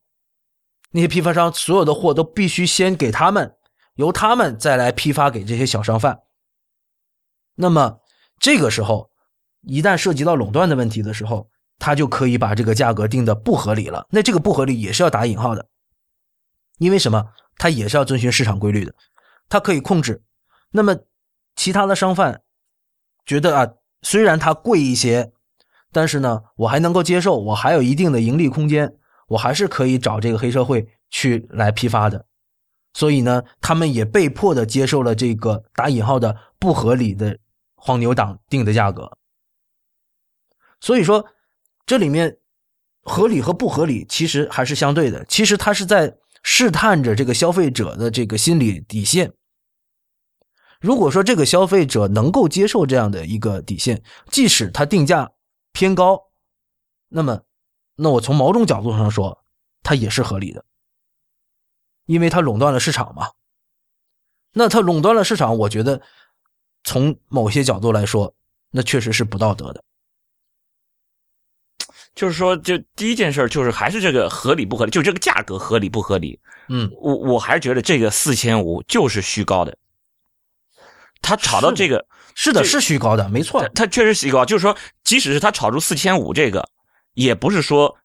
[0.91, 3.55] 那些批发商所有的货都必须先给他们，
[3.95, 6.21] 由他们再来批发给这些小商贩。
[7.55, 8.01] 那么
[8.39, 9.11] 这个时候，
[9.63, 14.07] 一旦涉及到垄断的问题的时候，他就可以把这个价格定的不合理了。
[14.11, 15.69] 那这个不合理也是要打引号的，
[16.79, 17.25] 因为什么？
[17.61, 18.95] 他也是要遵循市场规律的，
[19.49, 20.23] 他可以控制。
[20.71, 20.97] 那么，
[21.57, 22.43] 其他的商贩
[23.27, 23.69] 觉得啊，
[24.03, 25.33] 虽然它贵一些，
[25.91, 28.97] 但是呢，我还能够接受，我还有一定的盈利空间，
[29.29, 32.27] 我还是可以找这个黑社会去来批发的。
[32.93, 37.39] 所以呢，他们也被迫的接受了这个打引号的不合理的
[37.77, 39.17] 黄牛党定的价格。
[40.81, 41.27] 所以说，
[41.87, 42.39] 这里面
[43.03, 45.25] 合理和不合理其实还是相对的。
[45.27, 46.19] 其实它是在。
[46.45, 49.35] 试探着这个消费者的这个心理底线。
[50.81, 55.33] 如果说这个消费者能够接受这样的一个底线，即使他定价
[55.73, 56.31] 偏高，
[57.09, 57.43] 那么，
[58.01, 59.43] 那我从某种角度上说，
[59.83, 60.65] 它也是合理的，
[62.07, 63.33] 因为它垄断了市场嘛。
[64.53, 66.01] 那它垄断了市场，我觉得
[66.85, 68.33] 从某些角度来说，
[68.71, 69.83] 那确实是不道德的。
[72.15, 76.41] 就是说，就第一件事就是还是这个合理不合理，就这个价格合理不合理？
[76.69, 79.77] 嗯，我我还是觉得这个四千五就是虚高的。
[81.21, 82.07] 他炒到这个
[82.37, 84.45] 是的，是虚高的，没错，他确实虚高。
[84.45, 86.69] 就是说，即使是他炒出四千五，这个
[87.19, 87.99] 也不是说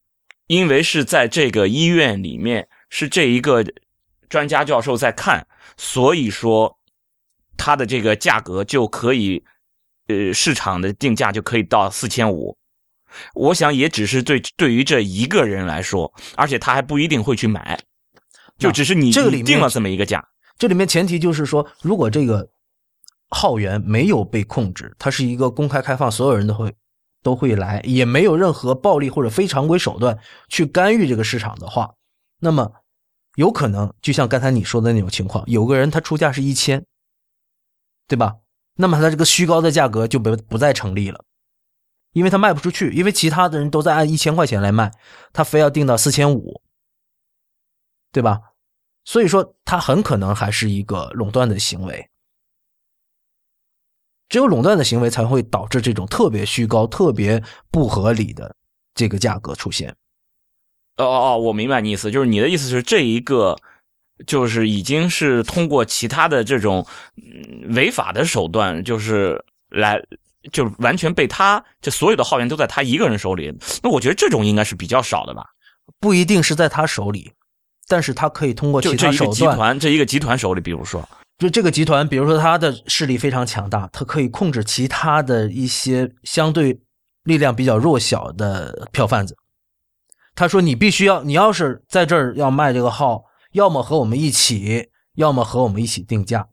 [0.48, 3.64] 因为是在这个医院里面是这一个
[4.28, 5.46] 专家教授在看，
[5.78, 6.80] 所以说
[7.56, 9.44] 他的这个价格就可以，
[10.08, 12.58] 呃，市场的定价就可以到四千五。
[13.36, 17.80] 我想也只是对对于这一个人来说，而且他还不一定会去买，
[18.58, 20.28] 就只是你这个里面定了这么一个价。
[20.58, 22.50] 这里面前提就是说，如果这个
[23.30, 26.74] 号源没有被控制，它是一个公开开放，所有人都会
[27.24, 31.96] 都会来，也没有任何暴力或者非常规手段去干预这个市场的话，
[32.40, 32.72] 那么
[33.36, 36.86] 有可能就像刚才你说的那种情况，有个人他出价是一千，
[38.08, 38.36] 对吧？
[38.76, 41.24] 那么他这个虚高的价格就不不再成立了。
[42.12, 44.92] 因为他卖不出去，因为其他的人都在按一千块钱来卖，
[45.32, 46.62] 他非要定到四千五，
[48.12, 48.40] 对吧？
[49.04, 52.08] 所以说他很可能还是一个垄断的行为。
[54.30, 58.56] 只有垄断的行为才会导致这种特别虚高、特别不合理的
[58.96, 59.90] 这个价格出现。
[60.98, 63.58] 哦哦哦，我明白你意思，就是你的意思是这一个
[64.28, 66.86] 就是已经是通过其他的这种
[67.70, 70.02] 违法的手段，就是来。
[70.52, 75.46] 就完全被他这所有的号源都在他一个人手里，那我觉得这种应该是比较少的吧？
[76.02, 77.32] 不一定是在他手里，
[77.88, 79.34] 但是他可以通过其他手段。
[79.34, 81.08] 集团这一个集团手里，比如说，
[81.44, 86.80] 就这个集团，比如说他的势力非常强大，他可以控制其他的一些相对
[87.26, 89.36] 力量比较弱小的票贩子。
[90.36, 96.48] 他说：“你必须要，你要是在这儿要卖这个号，要么和我们一起，要么和我们一起定价。”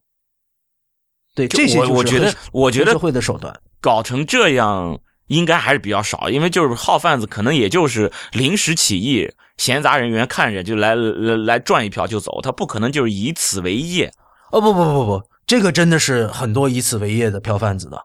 [1.37, 3.61] 对，这些我觉得，我觉得会的手段。
[3.81, 4.99] 搞成这样
[5.29, 14.13] 应该还是比较少，因为就是号贩子可能也就是临时起意，闲杂人员看着就来来来赚一票就走，他不可能就是以此为业。
[14.51, 18.05] 哦不不不不不，这个真的是很多以此为业的票贩子的，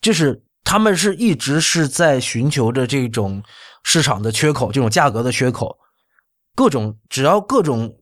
[0.00, 3.42] 就是他们是一直是在寻求着这种
[3.84, 5.76] 市场的缺口，这种价格的缺口，
[6.54, 7.96] 各种只要各种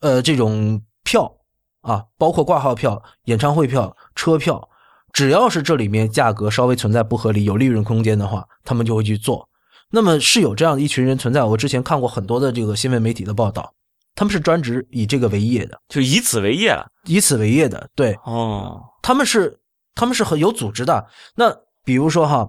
[0.00, 1.32] 呃这种票
[1.80, 4.68] 啊，包括挂号票、演唱会票、车票。
[5.12, 9.46] 只要是这里面价格稍微存在不合理、有利润空间的话，他们就会去做。
[9.90, 11.44] 那么是有这样的一群人存在。
[11.44, 13.74] 我之前看过很多的这个新闻媒体的报道，
[14.14, 17.88] 他们是专职以这个为业的，就以此为业了，以此为业的。
[17.94, 19.58] 对，哦，他们是
[19.94, 21.06] 他们是很有组织的。
[21.34, 22.48] 那比如说哈，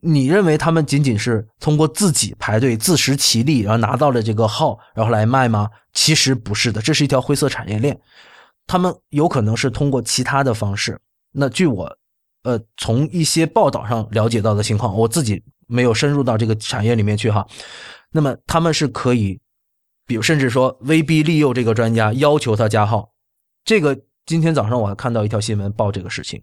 [0.00, 5.68] 你认为他们仅仅是通过自己排队自食其力，然后拿到了这个号，然后来卖吗？
[5.92, 8.00] 其实不是的，这是一条灰色产业链。
[8.66, 10.98] 他们有可能是通过其他的方式。
[11.32, 11.98] 那据我，
[12.44, 17.46] 呃，从一些报道上了解到的情况，我自己没有深入到这个产业里面去哈。
[18.12, 19.38] 那么他们是可以
[20.10, 23.12] 比如甚至说威逼利诱这个专家要求他加号，
[23.64, 23.96] 这个
[24.26, 26.42] 今天早上我还看到一条新闻报这个事情。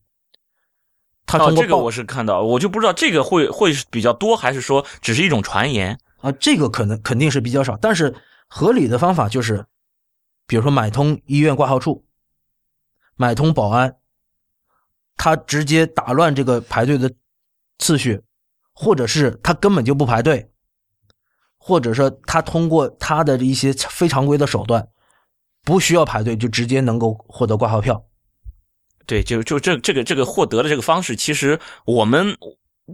[1.25, 6.31] 他通过这个我是看到，我就不知道这个会会是比较多，还是说只是一种传言啊？
[6.31, 8.15] 这个可能肯定是比较少，但是
[8.47, 9.65] 合理的方法就是，
[10.47, 12.05] 比如说买通医院挂号处，
[13.17, 13.97] 买通保安，
[15.17, 17.11] 他直接打乱这个排队的
[17.79, 18.21] 次序，
[18.71, 20.49] 或者是他根本就不排队。
[21.67, 24.87] 或者说，他通过他的一些非常规的手段，
[25.65, 28.01] 不需要排队就直接能够获得挂号票。
[29.05, 32.37] 对，就就这这个这个获得的这个方式，其实我们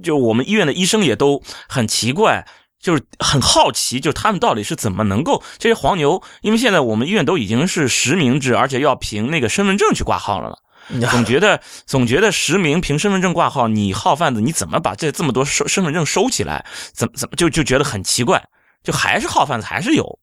[0.01, 2.47] 就我们医院的医生也都很奇怪，
[2.79, 6.23] 就是很好奇，就他们到底是怎么能够这些黄牛？
[6.41, 10.57] 因为现在我们医院都已经是实名制，而且要凭那个身份证去挂号了了。
[11.12, 16.65] 总觉得总觉得实名凭身份证挂号，你号贩子你怎么把这这么多收身份证收起来？
[16.91, 18.43] 怎么怎么就就觉得很奇怪。
[18.83, 20.19] 就还是号贩子还是有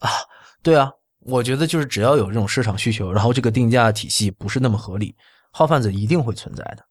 [0.00, 0.10] 啊，
[0.62, 5.14] 对啊，我觉得就是只要有这种市场需求，然后这个定价体系不是那么合理，
[5.52, 6.84] 号贩子一定会存在的。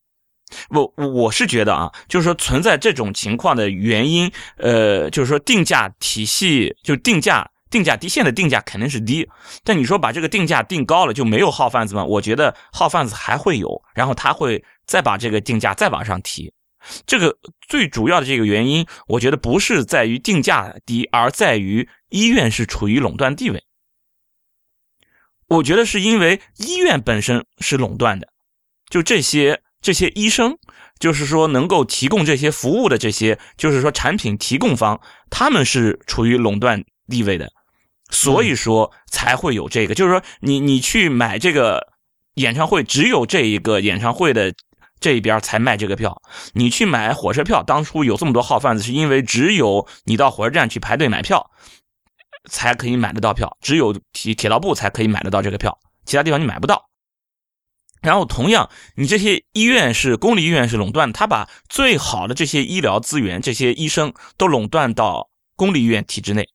[0.69, 9.29] 我我是觉得啊，就是说存在这种情况的原因，呃，就是说定价体系就定价定价低，现在定价肯定是低，
[9.63, 12.03] 但你说把这个定价定高了就没有号贩子吗？
[12.03, 16.53] 我觉得号贩子还会有，然后他会再把这个定价再往上提。
[17.05, 23.63] 这个最主要的这个原因，我觉得不是在于定价低，而在于医院是处于垄断地位。
[25.47, 28.27] 我觉得是因为医院本身是垄断的，
[28.89, 30.57] 就这些这些医生，
[30.97, 37.51] 就是说能够提供这些服务的这些，就是说产品提供方，他们是处于垄断地位的，
[38.09, 41.93] 所以说才会有这个，就是说你你去买这个
[42.35, 44.53] 演唱会，只有这一个演唱会的。
[45.01, 46.21] 这一边才卖这个票，
[46.53, 51.51] 你去买火车票，当初有这么多号贩子，是因为只有你到火车站去排队买票，
[52.49, 56.87] 才可以买得到票，只有铁铁道部才可以买得到这个票，其他地方你买不到。
[58.01, 66.47] 然后同样，你这些医院是公立医院是垄断，他把最好的这些医疗资源、这些医生都垄断到公立医院体制内，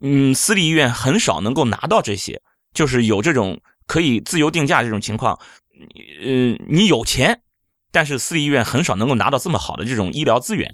[0.00, 2.40] 嗯，私立医院很少能够拿到这些，
[2.72, 5.38] 就是有这种可以自由定价这种情况。
[5.76, 7.42] 呃，你有钱，
[7.90, 10.72] 但是私立医院很少能够拿到这么好的这种医疗资源，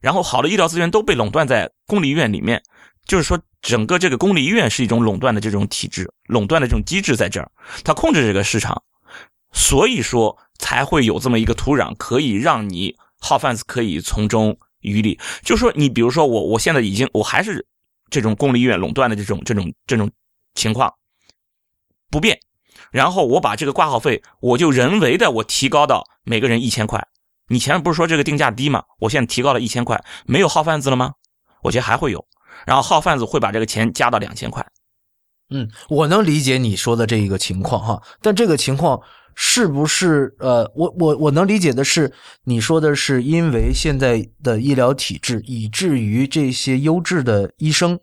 [0.00, 2.62] 然后好的医疗资源都被垄断在公立医院里面，
[3.06, 7.50] 就是说整个这个公立医院是一种垄断的这种体制，垄断的这种机制在这儿，
[7.82, 8.82] 它控制这个市场，
[9.52, 15.18] 所以说才会有这么一个土壤，可以让你号贩子可以从中渔利。
[15.42, 17.66] 就说你比如说我，我现在已经我还是
[18.10, 20.10] 这种公立医院垄断的这种这种这种
[20.54, 20.94] 情况
[22.10, 22.38] 不变。
[22.90, 27.06] 然后我把这个挂号费，我就人为的我提高到每个人一千块。
[27.48, 28.82] 你前面不是说这个定价低吗？
[29.00, 31.12] 我现在提高了一千块，没有号贩子了吗？
[31.62, 32.24] 我觉得还会有。
[32.64, 34.66] 然后号贩子会把这个钱加到两千块。
[35.50, 39.00] 嗯，我能理解你说的这一个情况哈，但这个情况
[39.36, 42.12] 是不是呃，我我我能理解的是，
[42.44, 48.00] 你说的是因为现在的医疗体制，以至于这些优质的医生，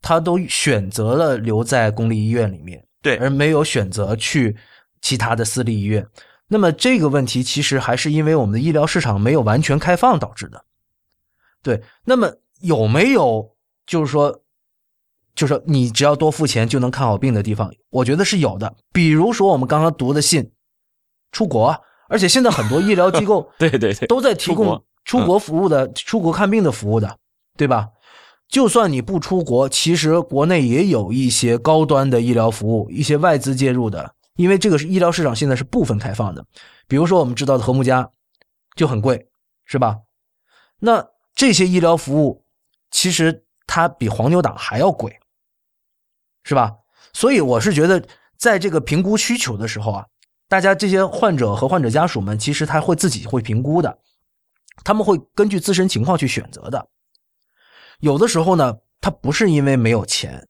[0.00, 2.84] 他都选择了留在公立医院里面。
[3.02, 4.56] 对，而没有选择去
[5.00, 6.06] 其他的私立医院。
[6.48, 10.64] 那么这个问题其实还是因为我们的医疗市场没有完全开放导致的。
[11.62, 13.54] 对，那么有没有
[13.86, 14.42] 就是说，
[15.34, 17.72] 就是说你只要多付钱就能看好病的地方？
[17.90, 18.74] 我觉得是有的。
[18.92, 20.52] 比如说我们刚刚读的信，
[21.32, 21.74] 出国，
[22.08, 27.18] 而且现在很多医疗机构 对对对都在提供出国服务的、出国看病的服务的，
[27.56, 27.88] 对吧？
[28.52, 34.14] 就算你不出国，其实国内也有一些高端的医疗服务，一些外资介入的。
[34.36, 36.44] 因为这个是医疗市场现在是部分开放的，
[36.86, 38.10] 比如说我们知道的和睦家
[38.76, 39.26] 就很贵，
[39.64, 40.00] 是吧？
[40.80, 42.44] 那这些医疗服务
[42.90, 45.18] 其实它比黄牛党还要贵，
[46.44, 46.74] 是吧？
[47.14, 50.06] 所以我是觉得，在这个评估需求的时候啊，
[50.46, 53.98] 大家这些患者和患者家属们，其实他会自己会评估的，
[54.84, 56.86] 他们会根据自身情况去选择的。
[58.02, 60.48] 有的时候呢，他不是因为没有钱，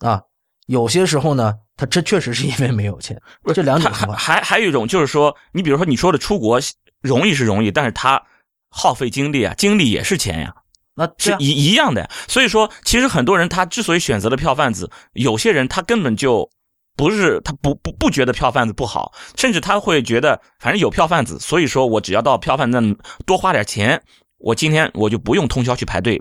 [0.00, 0.20] 啊，
[0.66, 3.16] 有些时候呢，他这确实是因为没有钱。
[3.54, 6.60] 这两种情况，还还有一种就是说，你比如说你说的出国
[7.00, 8.20] 容易是容易，但是他
[8.68, 10.52] 耗费精力啊，精力也是钱呀，
[10.96, 12.10] 那是一一样的。
[12.26, 16.50] 所以说，其实很多人他之所以选择了票贩子，有些人他根本就
[16.96, 24.02] 不是他不不不觉得票贩子不好，甚至他会觉得反正有票贩子，所以说我只要到票贩子多花点钱，
[24.38, 26.20] 我今天我就不用通宵去排队。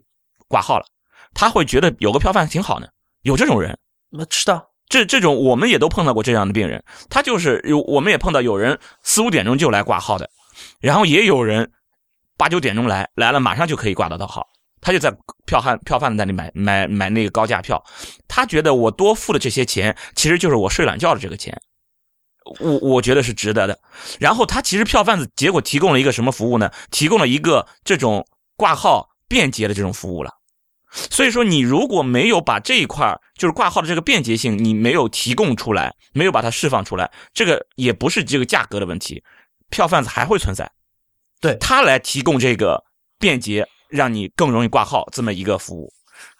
[0.51, 0.85] 挂号了，
[1.33, 2.93] 他会觉得有个票贩挺好的，
[3.23, 3.75] 有这种人，
[4.11, 10.29] 那是的，这这种我们也都碰到过这样的病人，他就是有，我们也碰到有人四五点钟就来挂号的，
[10.79, 11.71] 然后也有人
[12.37, 14.45] 八九点钟来，来了马上就可以挂得到号，
[14.81, 17.81] 他就在票贩票贩子那里买买买那个高价票，
[18.27, 21.59] 他觉得我多付的这些钱，其实就是我睡懒觉的这个钱，
[22.59, 23.79] 我我觉得是值得的。
[24.19, 26.71] 然后他其实票贩子结果提供了一个什么服务呢？
[26.89, 28.27] 提供了一个这种
[28.57, 30.31] 挂号便捷的这种服务了。
[30.91, 39.23] 所以说，你如果没有把这一块就是挂号的这个便捷性，你没有提供出来，没有把它释放出来，这个也不是这个价格的问题，
[39.69, 40.69] 票贩子还会存在。
[41.39, 42.83] 对他来提供这个
[43.17, 45.91] 便捷，让你更容易挂号这么一个服务。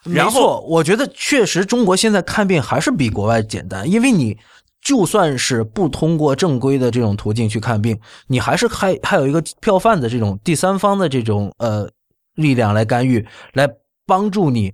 [0.03, 4.37] 然后没错，我觉得确实中国现在看病还是比国外简单，因为你
[4.81, 11.89] 就算是不通过正规的这种途径去看病，你还是还还有一个票贩的这种第三方的这种呃
[12.35, 13.67] 力量来干预，来
[14.05, 14.73] 帮助你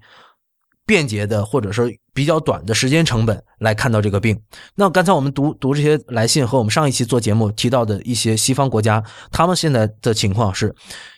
[0.85, 4.41] 便捷的或者说比较短的时间成本来看到这个病。
[4.75, 10.73] 那刚才我们读读这些来信和我们上一期做节目提到的一些西方国家，他们现在的情况是，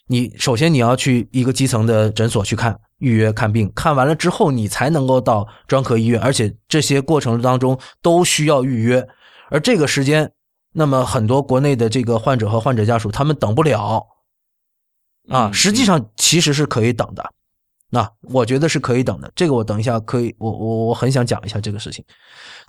[0.08, 9.08] 你首先你要去一个基层的诊所去看预约看病，看完了之后你才能够到专科医院，而且这些过程当中都需要预约，
[9.50, 10.32] 而这个时间，
[10.74, 14.08] 那么很多国内的这个患者和患者家属他们等不了
[15.30, 17.32] 啊，实际上其实是可以等的。
[17.90, 22.06] 那我觉得是可以等的，这个我等一下可以，我我我很想讲一下这个事情。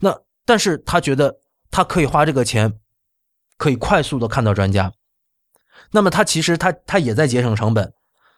[0.01, 1.37] 那但是他觉得
[1.71, 2.73] 他可以花这个钱，
[3.59, 4.93] 可以快速的看到专家。
[5.93, 7.93] 那么他其实他他也在节省成本，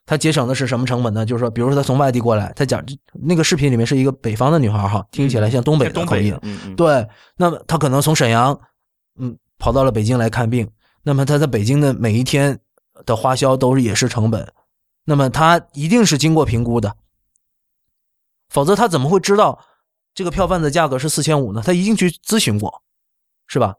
[0.06, 1.24] 他节省的是什么成本呢？
[1.24, 7.06] 就是说，比如说他从外地过来，他讲那个视频里面是一个北方的女孩哈，听起来像东北的口音嗯嗯，对，
[7.36, 8.58] 那么他可能从沈阳，
[9.18, 10.68] 嗯，跑到了北京来看病，
[11.02, 12.58] 那么他在北京的每一天
[13.06, 14.46] 的花销都是也是成本，
[15.04, 16.96] 那么他一定是经过评估的，
[18.48, 19.58] 否则他怎么会知道
[20.14, 21.62] 这个票贩子价格是四千五呢？
[21.64, 22.82] 他一定去咨询过，
[23.46, 23.74] 是吧？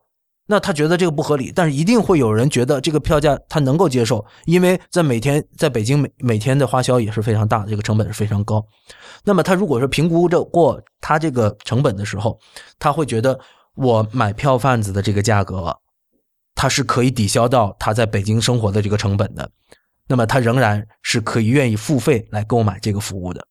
[0.46, 8.62] 那他觉得这个不合理，但是一定会有人觉得这个票价他能够接受，因为在每天在北京每每天的花销也是非常大，这个成本是非常高。
[9.24, 12.38] 那么他如果是评估着过他这个成本的时候，
[12.78, 13.40] 他会觉得
[13.76, 15.80] 我买票贩子的这个价格，
[16.56, 19.50] 他是可以抵消到他在北京生活的这个成本的，
[20.08, 23.48] 那么他仍然是可以愿意付费来购买这个服务的。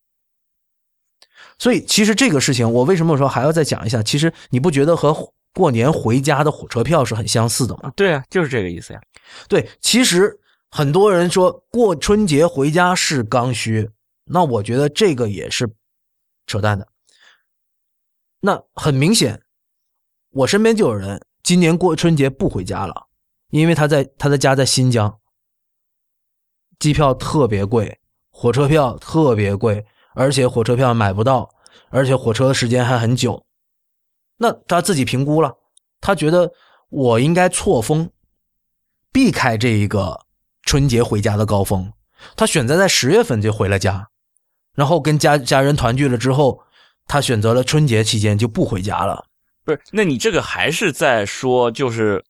[1.59, 4.01] 所以，其实这个事情，我为什么说还要再讲一下？
[4.01, 7.91] 其实你不觉得和过年回家的火车票是很相似的吗？
[7.95, 9.01] 对啊，就是这个意思呀。
[9.47, 10.39] 对，其实
[10.71, 13.89] 很多人说过春节回家是刚需，
[14.25, 15.69] 那我觉得这个也是
[16.47, 16.87] 扯淡的。
[18.41, 19.41] 那很明显，
[20.31, 23.07] 我身边就有人今年过春节不回家了，
[23.51, 25.19] 因为他在他的家在新疆，
[26.83, 27.97] 机票特别贵，
[28.29, 31.49] 火车票特别贵，而且火车票买不到，
[31.89, 33.41] 而且火车的时间还很久。
[34.35, 35.55] 那他自己评估了，
[36.01, 36.51] 他觉得
[36.89, 38.09] 我应该错峰，
[39.13, 40.25] 避开这一个
[40.63, 41.93] 春节回家的高峰。
[42.35, 44.09] 他选择在十月份就回了家，
[44.75, 46.59] 然后跟家家人团聚了之后，
[47.07, 49.27] 他选择了春节期间就不回家了。
[49.63, 52.25] 不是，那你这个还是在说，就是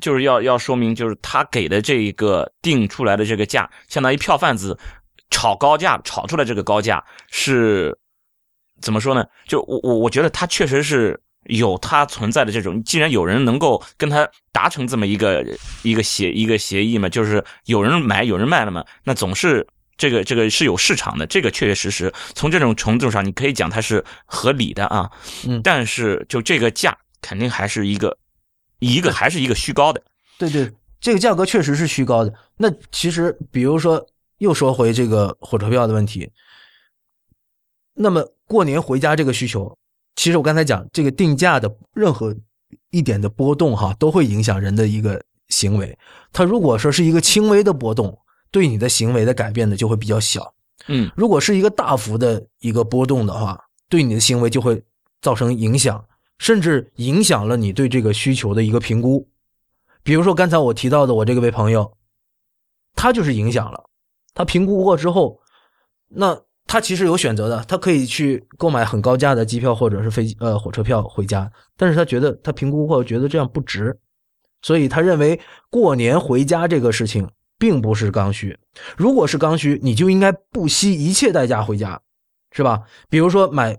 [0.00, 4.78] 就是要要说明，就是他给的这一个定出来的这个价，相当于票贩子
[5.30, 7.96] 炒高价炒出来这个高价是
[8.80, 9.24] 怎么说呢？
[9.46, 15.44] 就我我我觉得他确实是有他存在的这种，既然有人能够跟他达成这么一个
[15.82, 19.66] 一个协一个协议嘛，就是有人买有人卖了嘛，那总是。
[19.98, 25.10] 这个这个是有市场的，这个确确实实从这种程度上，你可以讲它是合理的啊。
[25.48, 28.14] 嗯但是就这个价肯定还是一个
[28.78, 30.02] 一个还是一个虚高的。
[30.38, 32.34] 对对，这个价格确实是虚高的。
[32.56, 34.06] 那其实，比如说，
[34.38, 36.30] 又说回这个火车票的问题，
[37.94, 39.76] 那么过年回家这个需求，
[40.14, 42.36] 其实我刚才讲这个定价的任何
[42.90, 45.98] 一点的波动哈，都会影响人的一个行为。
[46.32, 48.18] 它如果说是一个轻微的波动，
[48.50, 50.54] 对你的行为的改变呢就会比较小。
[50.88, 53.58] 嗯如果是一个大幅的一个波动的话，
[53.88, 54.82] 对你的行为就会
[55.22, 56.04] 造成影响，
[56.38, 59.28] 甚至影响了你对这个需求的一个评估。
[60.02, 61.96] 比如说刚才我提到的我这个位朋友，
[62.94, 63.84] 他就是影响了，
[64.34, 65.40] 他评估过之后，
[66.08, 73.98] 那他其实有选择的，他可以去购买很高价的机票或者是飞呃火车票回家，但是他觉得他评估过觉得这样不值，
[74.62, 77.28] 所以他认为过年回家这个事情
[77.58, 78.58] 并不是刚需。
[78.96, 82.00] 如果是刚需，你就应该不惜一切代价回家，
[82.52, 82.82] 是吧？
[83.08, 83.78] 比如说买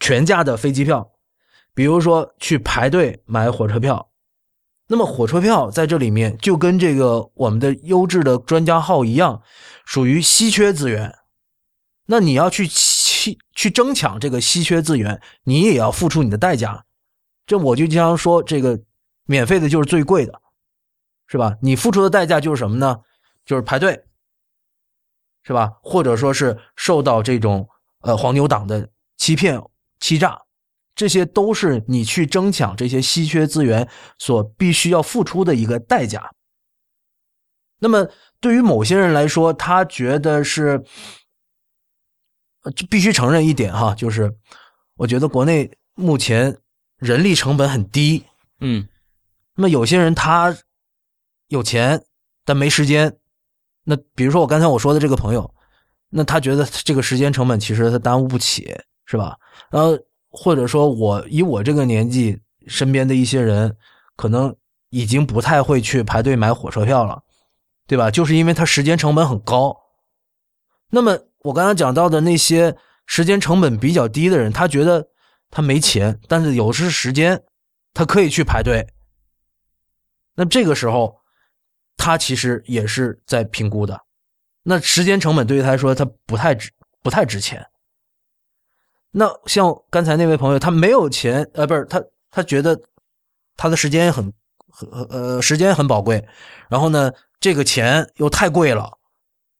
[0.00, 1.10] 全价的飞机票，
[1.74, 4.10] 比如说去排队买火车票。
[4.86, 9.42] 那么火车票在这里面就跟这个我们的优质的专家号一样，
[9.84, 11.14] 属于稀缺资源。
[12.06, 16.84] 那你要去去去争抢这个稀缺资源，你也要付出你的代价。
[17.46, 18.78] 这我就经常说，这个
[19.24, 20.38] 免费的就是最贵的，
[21.26, 21.56] 是吧？
[21.62, 23.00] 你付出的代价就是什么呢？
[23.46, 24.04] 就是排队，
[25.42, 25.72] 是吧？
[25.82, 27.66] 或者说是受到这种
[28.02, 29.62] 呃黄牛党的欺骗、
[29.98, 30.42] 欺诈，
[30.94, 33.88] 这些都是你去争抢这些稀缺资源
[34.18, 36.30] 所必须要付出的一个代价。
[37.80, 38.08] 那么
[38.40, 40.82] 对于某些人来说，他觉得是，
[42.76, 44.34] 就必须承认一点哈，就是
[44.96, 46.56] 我觉得国内目前
[46.96, 48.24] 人力成本很低，
[48.60, 48.88] 嗯，
[49.56, 50.56] 那么有些人他
[51.48, 52.02] 有钱
[52.44, 53.18] 但没时间。
[53.82, 55.54] 那比如说我刚才我说的这个朋友，
[56.08, 58.74] 那他觉得这个时间成本其实他耽误不起，
[59.04, 59.36] 是吧？
[59.70, 59.98] 然后
[60.34, 63.76] 或者说我以我这个年纪，身边的一些人
[64.16, 64.54] 可能
[64.90, 67.22] 已经不太会去排队买火车票了，
[67.86, 68.10] 对吧？
[68.10, 69.74] 就是因为他时间成本很高。
[70.90, 72.76] 那么我刚才讲到的那些
[73.06, 75.08] 时间成本比较低的人，他觉得
[75.50, 77.42] 他没钱，但是有是时间，
[77.94, 78.86] 他可以去排队。
[80.34, 81.22] 那这个时候。
[81.96, 83.98] 他其实也是在评估的，
[84.64, 86.68] 那时间成本对于他来说，他不太值，
[87.04, 87.64] 不太值钱。
[89.16, 92.02] 那像刚才那位朋友，他没有钱，呃，不是他，
[92.32, 92.76] 他觉得
[93.56, 94.32] 他的时间很，
[94.68, 96.26] 很呃，时间很宝贵，
[96.68, 98.98] 然后呢，这个钱又太贵了，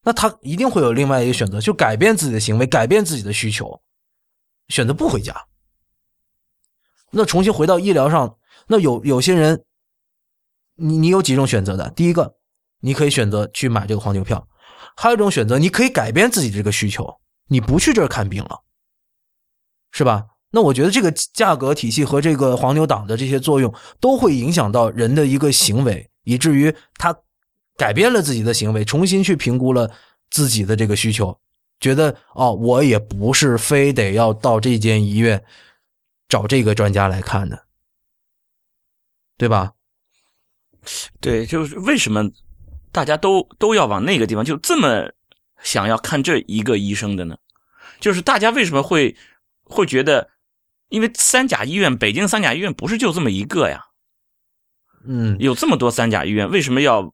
[0.03, 3.81] 那他一定会有另外一个选择，就改变自己的行为，改变自己的需求，
[4.67, 5.33] 选择不回家。
[7.11, 8.37] 那重新回到医疗上，
[8.67, 9.63] 那有有些人。
[10.77, 11.89] 你你有几种选择的？
[11.91, 12.35] 第一个，
[12.81, 14.45] 你可以选择去买这个黄牛票；
[14.97, 18.59] 还有一种选择，你可以改变自己这个需求，你不去这儿看病了，
[19.95, 20.25] 是吧？
[20.51, 27.17] 那我觉得这个价格体系和这个黄牛党的这些作用，都会影响到人的一个行为，以至于他
[27.77, 29.89] 改变了自己的行为，重新去评估了
[30.29, 31.39] 自己的这个需求，
[31.79, 35.41] 觉得哦，我也不是非得要到这间医院
[36.27, 37.63] 找这个专家来看的，
[39.37, 39.71] 对吧？
[41.21, 42.29] 对，就是为什么
[42.91, 45.09] 大家都都要往那个地方，就这么
[45.63, 47.37] 想要看这一个医生的呢？
[48.01, 49.15] 就是大家为什么会
[49.65, 50.29] 会觉得，
[50.89, 53.81] 因为三甲医院，北京三甲医院不是就这么一个呀？
[55.05, 57.13] 嗯，有这么多三甲医院，为什么要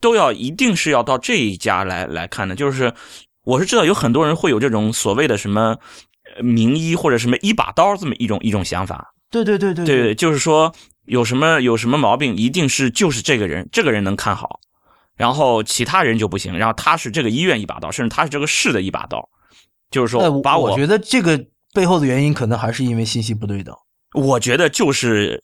[0.00, 2.54] 都要一定是要到这一家来来看呢？
[2.54, 2.94] 就是
[3.44, 5.76] 我是知道有很多人会有这种所谓的什么
[6.42, 9.14] 名医或者什么一把刀这么一种一种想法。
[9.30, 10.74] 对对对对对，就是说。
[11.06, 14.60] 有什么有什么毛病，一定是就是这个人，这个人能看好，
[15.16, 16.56] 然后其他人就不行。
[16.56, 19.28] 然后他是这个医院一把刀，甚至他是这个市的一把刀，
[19.90, 23.74] 就是说把我觉得这个背后的原因可能还是因为信息不对等。
[24.14, 25.42] 我觉得就是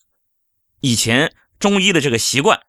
[0.81, 2.59] 以前中医的这个习惯。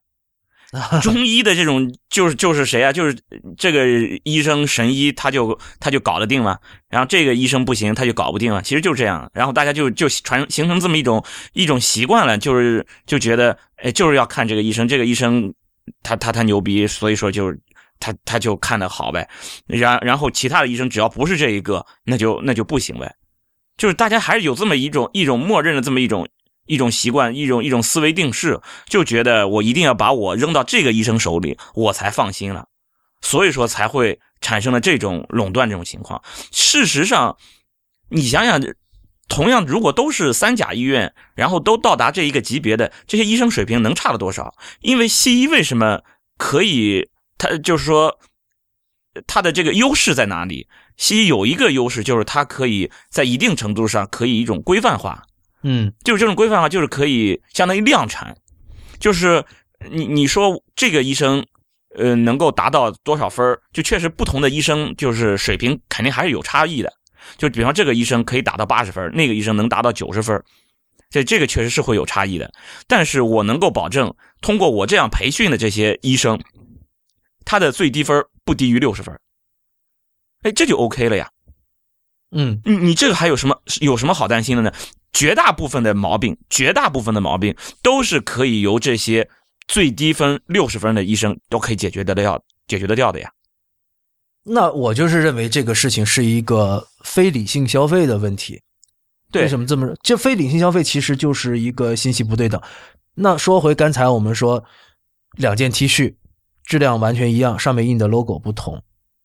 [1.01, 2.93] 中医的这种就是就是谁啊？
[2.93, 3.19] 就是
[3.57, 3.87] 这个
[4.25, 6.61] 医生神医，他就他就搞得定了。
[6.91, 8.61] 然后这个医生不行，他就搞不定了。
[8.61, 9.31] 其实就这样。
[9.33, 11.25] 然后大家就就传形成这么一种
[11.55, 15.55] 一种习惯了，就是就觉得哎，就是要看这个医生，这个医生
[16.03, 17.51] 他他他牛逼，所以说就
[18.01, 19.29] 他他就看的好呗。
[19.67, 23.17] 然然后其他的医生只要不是这一个，那就那就不行呗。
[23.77, 26.29] 就是大家还是有这么一种一种默认的这么一种。
[26.71, 32.67] 一种习惯，一种一种思维定式，就觉得我一定要把我扔到这个医生手里，我才放心了，
[33.23, 36.23] 所以说才会产生了这种垄断这种情况。
[36.53, 37.39] 事实上，
[38.11, 38.61] 你想想，
[39.29, 44.55] 同样如果都是三甲医院，然后都到达这一个级别的这些医生水平，能差了多少？
[44.83, 46.03] 因为西医为什么
[46.37, 47.09] 可以？
[47.39, 48.19] 它就是说，
[49.27, 50.67] 他的这个优势在哪里？
[50.97, 55.23] 西医有一个优势，就是它可以在一定程度上可以一种规范化。
[55.63, 58.37] 嗯，就是这种规范化，就是可以相当于量产，
[59.01, 59.45] 就是
[59.91, 61.45] 你你说这个医生，
[61.97, 66.93] 呃，能够达到多少分就确实不同的医生就是水平肯定还是有差异的。
[67.37, 70.43] 就比方这个医生可以达到八十分，那个医生能达到九十分，
[71.11, 72.51] 这这个确实是会有差异的。
[72.87, 76.41] 但是我能够保证，通过我这样培训的这些医生，
[77.49, 79.19] 他的最低分不低于六十分，
[80.43, 81.31] 哎，这就 OK 了呀。
[82.31, 84.71] 嗯，你你这个还有什么有什么好担心的呢？
[85.15, 89.27] 绝大部分的毛病，绝大部分的毛病都是可以由这些
[89.67, 93.33] 最低分六十分的医生都可以解决得掉、解决得掉的呀。
[94.43, 98.61] 那我就是认为这个事情是一个非理性消费的问题。
[99.33, 99.97] 对为什么这么说？
[100.03, 102.61] 这非理性消费其实就是一个信息不对等。
[103.15, 104.63] 那说回刚才我们说
[105.39, 106.15] 两件 T 恤
[106.69, 108.81] 质量完全一样，上面印的 logo 不同，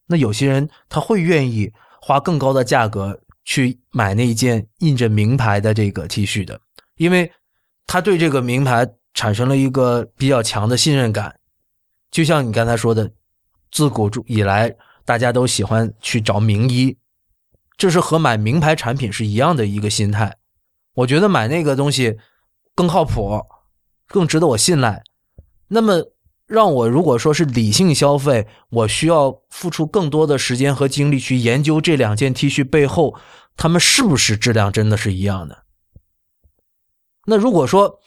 [0.08, 1.72] 那有些人他会愿意
[2.02, 3.20] 花更高的价格。
[3.46, 6.58] 去买那一件印着名牌的这个 T 恤的，
[6.96, 7.30] 因为
[7.86, 11.38] 他对这个名牌产生了一个比较强的信任感。
[12.10, 13.12] 就像你刚才说的，
[13.70, 14.74] 自古以来
[15.04, 16.96] 大家都喜欢去找名医，
[17.76, 20.38] 这是和买名牌产品是一样的一个心态。
[20.94, 22.16] 我觉得买那个东西
[22.74, 23.42] 更靠谱，
[24.08, 25.02] 更值得我信赖。
[25.68, 26.02] 那么
[26.46, 33.16] 让我如果说是理性消费，我需要付出更多的时间和精力去研究这两件 T 恤背后，
[33.56, 35.64] 他们是不是质量真的是一样的？
[37.26, 38.00] 那如果说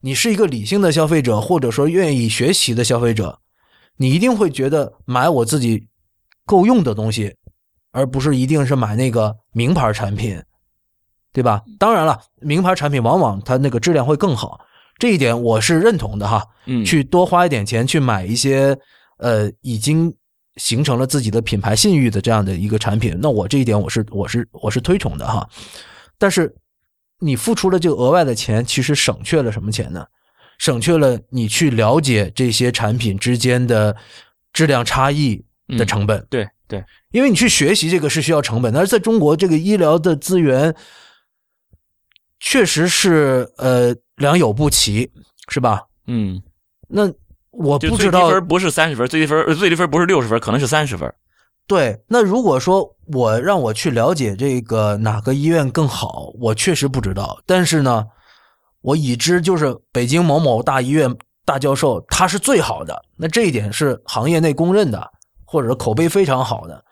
[0.00, 3.38] 你是一个理性的消费者，或者说愿意学习的消费者，
[3.96, 5.86] 你一定会觉得买我自己
[6.44, 7.36] 够用的东西，
[7.92, 10.42] 而不是一定是买那个名牌产品，
[11.32, 11.62] 对吧？
[11.78, 14.60] 当然了，名牌产品往往它那个质量会更好。
[14.98, 18.76] 这一点我是认同的哈，嗯，去多花一点钱去买一些
[19.18, 20.14] 呃已经
[20.56, 25.48] 形成了自己的品牌信誉的这样的一个产品，那我这一点我是我是我是推崇的哈。
[26.16, 26.54] 但是
[27.18, 30.06] 你付出了这个额外的钱，其实省却了什么钱呢？
[30.58, 33.96] 省却了你去了解这些产品之间的
[34.52, 35.44] 质量差异
[35.76, 36.24] 的成本。
[36.30, 40.72] 对对，因为你去学习这个是需要成本，但是在中国这个医疗的资源
[42.44, 43.96] 确实是呃。
[44.18, 45.10] 良莠不齐，
[45.48, 45.82] 是吧？
[46.06, 46.40] 嗯，
[46.86, 47.02] 那
[47.50, 51.12] 我不知道最低分不是三十分，最低分呃最低分不是六十分，可能是三十分。
[51.66, 57.36] 对，那如果说我让我去了解这个哪个医院更好，我确实不知道。
[57.44, 58.06] 但是呢，
[58.82, 61.12] 我已知就是北京某某大医院
[61.44, 65.10] 大教授他是最好的，那这一点是行业内公认的，
[65.44, 66.84] 或者是口碑非常好的。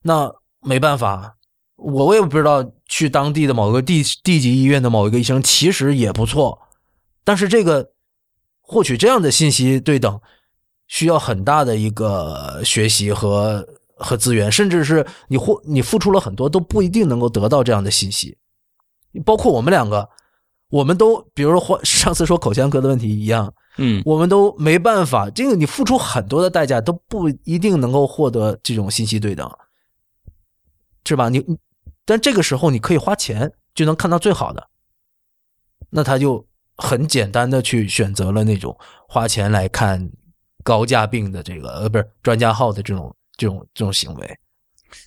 [0.00, 0.32] 那
[0.62, 1.36] 没办法，
[1.76, 6.58] 我我也不知道去当地的某个地地级医院的某一个医生其实也不错，
[7.24, 7.92] 但是这个
[8.60, 10.20] 获取这样的信息对等，
[10.88, 13.66] 需要很大的一个学习和
[13.96, 18.36] 和资源，甚至是你获你付出了很多都不一定能够得到这样的信息。
[19.24, 20.06] 包括我们两个，
[20.68, 29.50] 我们都比如说换上次说口腔科的问题一样，嗯，我们都没办法，这个你付出很多的代价都不一定能够获得这种信息对等，
[31.06, 31.30] 是吧？
[31.30, 31.42] 你
[32.12, 34.68] 但这个时候你可以花钱就能看到最好的，
[35.88, 36.46] 那他就
[36.76, 40.10] 很简单的去选择了那种花钱来看
[40.62, 44.38] 高价病的这个呃不是专家号的这种这种这种行为。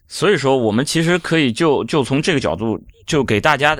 [0.08, 3.80] 所以说我们其实可以就就从这个角度就给大家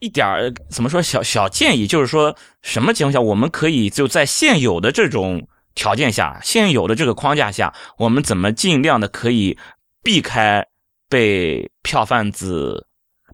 [0.00, 5.46] 一点儿怎么说小小建议，就是说什么情况下我们可以就在现有的这种
[5.76, 9.56] 条件下、现有的这个框架下，我们怎么尽量的可以
[10.02, 10.66] 避开
[11.08, 12.86] 被票贩子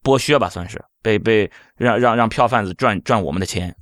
[0.02, 3.74] 剥削吧，算是被被让让让票贩子赚赚我们的钱。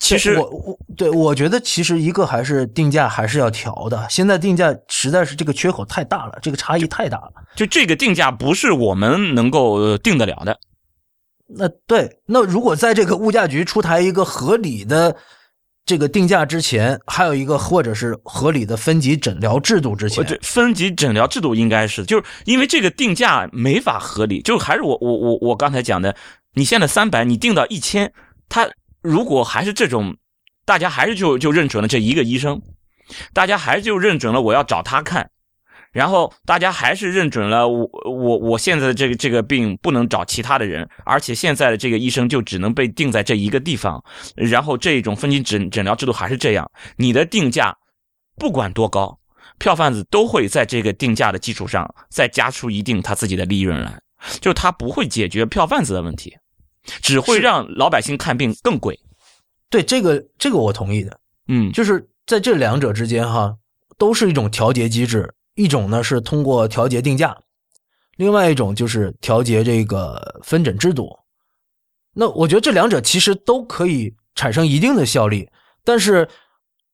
[0.00, 7.32] 其实我我对我觉得其实一个还是定价还是要调的，现在定价实在是这个缺口太大了，这个差异太大了。
[7.54, 10.58] 就这个定价不是我们能够呃定得了的。
[11.46, 15.16] 那对，那如果在这个物价局出台一个合理的
[15.86, 26.16] 这个定价之前，还有一个或者是合理的分级诊疗制度之前，对，分级诊疗制度应该是，就是因为这个定价没法合理，就还是我我我我刚才讲的，
[26.54, 28.12] 你现在三百，你定到一千，
[28.48, 28.66] 他
[29.02, 30.16] 如果还是这种，
[30.64, 32.62] 大家还是就就认准了这一个医生，
[33.34, 35.28] 大家还是就认准了我要找他看，
[35.94, 47.78] 然后大家还是认准了我我我现在的这个这个病不能找其他的人，而且现在的这个医生就只能被定在这一个地方，然后这一种分级诊诊疗制度还是这样，你的定价
[48.36, 49.20] 不管多高，
[49.58, 54.00] 票贩子都会在这个定价的基础上再加出一定他自己的利润来，
[54.40, 56.36] 就是他不会解决票贩子的问题，
[57.00, 58.98] 只会让老百姓看病更贵。
[59.70, 61.18] 对这个这个我同意的，
[61.48, 63.56] 嗯，就是在这两者之间哈，
[63.96, 67.36] 都是一种调节机制，一种呢是通过调节定价，
[68.16, 71.18] 另外一种就是调节这个分诊制度。
[72.12, 75.48] 那我觉得这两者其实都可以产生一定的效力，
[75.84, 76.28] 但是，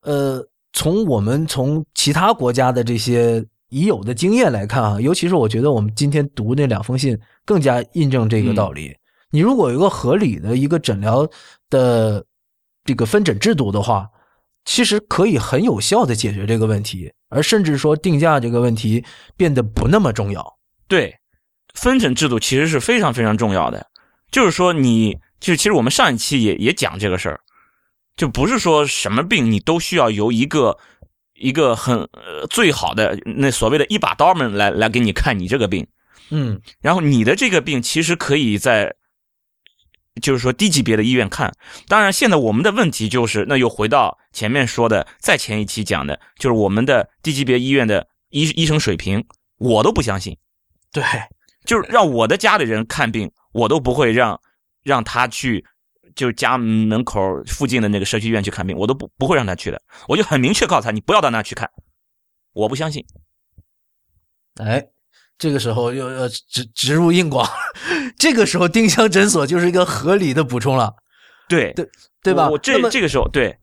[0.03, 0.43] 呃，
[0.73, 8.97] 从我们从其他国家的这些已有的经验来看啊，尤其是我觉得我们今天读那两封信更加印证这个道理。
[9.31, 11.29] 你如果有一个合理的一个诊疗
[11.69, 12.25] 的
[12.85, 14.09] 这个分诊制度的话，
[14.65, 19.03] 其实可以很有效的解决这个问题，而甚至说定价这个问题
[19.37, 20.59] 变得不那么重要。
[20.87, 21.17] 对，
[21.75, 23.87] 分诊制度其实是非常非常重要的。
[24.31, 27.41] 就是说你，就其实我们上一期也也讲这个事儿，
[28.17, 30.77] 就不是说什么病你都需要由一个
[31.35, 35.87] 一个很呃最好的那所谓的一把刀们来来给你看你这个病，
[36.31, 38.95] 嗯，然后你的这个病其实可以在，
[40.21, 41.53] 就是说低级别的医院看。
[41.87, 49.25] 当然，现在我们的问题就是，那又回到前面说的，在前一期讲的，就是我们的低级别医院的医医生水平，
[49.59, 50.37] 我都不相信。
[50.93, 51.05] 对，
[51.65, 54.41] 就是让我的家里人看病，我都不会让
[54.83, 55.65] 让他去，
[56.15, 59.81] 就是家门口附近的那个社区医院去看病，我都不不会让他去的。
[60.09, 61.71] 我就很明确告诉他，你不要到那去看，
[62.53, 63.05] 我不相信。
[64.57, 64.85] 哎，
[65.41, 67.49] 这个时候又要植植入硬广，
[68.19, 70.95] 这个时候丁香诊所就是一个合理的补充了，
[71.49, 71.89] 对对
[72.23, 72.45] 对吧？
[72.45, 73.57] 那么这这个时候对，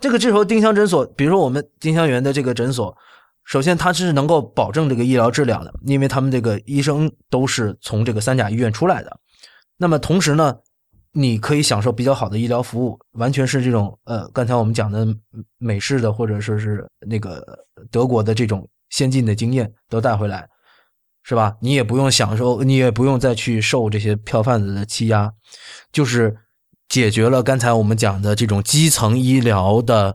[0.00, 2.96] 这个这时候丁香诊所，比如说我们丁香园的这个诊所，
[3.44, 9.18] 首先它是能够保证这个医疗质量的，因为他们这个医生都是从这个三甲医院出来的。
[9.76, 10.54] 那么同时呢，
[11.12, 15.04] 你可以享受比较好的医疗服务，完全是这种呃，刚才我们讲的
[15.58, 17.44] 美式的或者说是那个
[17.90, 20.48] 德国的这种先进的经验都带回来，
[21.24, 21.56] 是吧？
[21.60, 25.32] 你也不用享受，你也不用再去受这些票贩子的欺压，
[25.90, 26.36] 就是
[26.88, 30.14] 解决了刚才我们讲的这种基层医疗的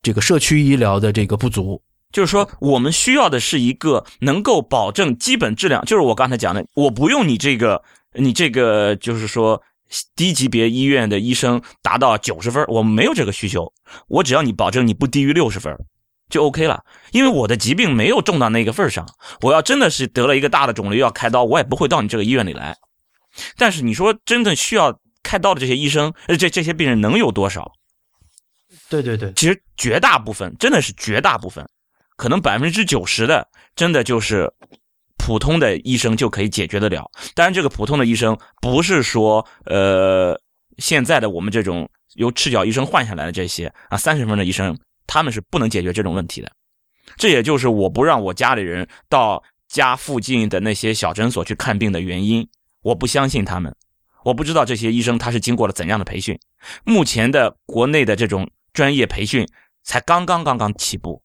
[0.00, 1.82] 这个社区医疗的这个不足。
[2.12, 7.82] 就是说，我们需要的是一个能够保证基本质量，就是我刚才讲的，我不用你这个。
[8.14, 9.62] 你这个就是说，
[10.14, 13.72] 低级别医院的医生达到九十分，我没有这个需求。
[14.06, 15.74] 我只要你保证你不低于六十分，
[16.32, 16.82] 就 OK 了。
[17.12, 19.06] 因为我的疾病没有重到那个份上。
[19.42, 22.76] 我要真的是得了一个大的肿瘤要开刀，我也不会到你这个医院里来。
[23.56, 27.70] 但是你说真正需要开刀的这些医生，呃，这这些病人能有多少？
[28.88, 31.64] 对对对，其实绝大部分真的是绝大部分，
[32.16, 34.52] 可能百分之九十的真的就是。
[35.24, 40.36] 普通的医生就可以解决得了，当然，这个普通的医生不是说，呃，
[40.78, 44.76] 现在的我们这种由赤脚医生换下来的这些啊，三十分的医生，
[45.06, 46.50] 他们是不能解决这种问题的。
[47.16, 52.48] 这也就是我不让我家里人到家附近的那些小诊所去看病的原因。
[52.82, 53.74] 我不相信他们，
[54.24, 56.38] 我不知道这些医生他是经过了怎样的培训。
[56.84, 59.46] 目前的国内的这种专业培训
[59.84, 61.22] 才刚刚刚刚起步。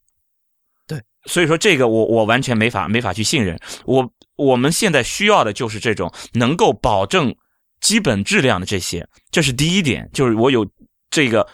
[0.85, 7.35] 对所以说这个我我完全没法没法去信任我我们现在需要的就是这种能够保证
[7.81, 10.67] 基本质量的这些，这是第一点，就是我有
[11.09, 11.47] 这个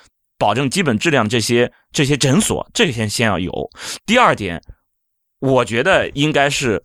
[0.44, 3.70] 保证基本质量这些这些诊所，这个先先要有。
[4.06, 4.62] 第二点，
[5.40, 6.84] 我觉得应该是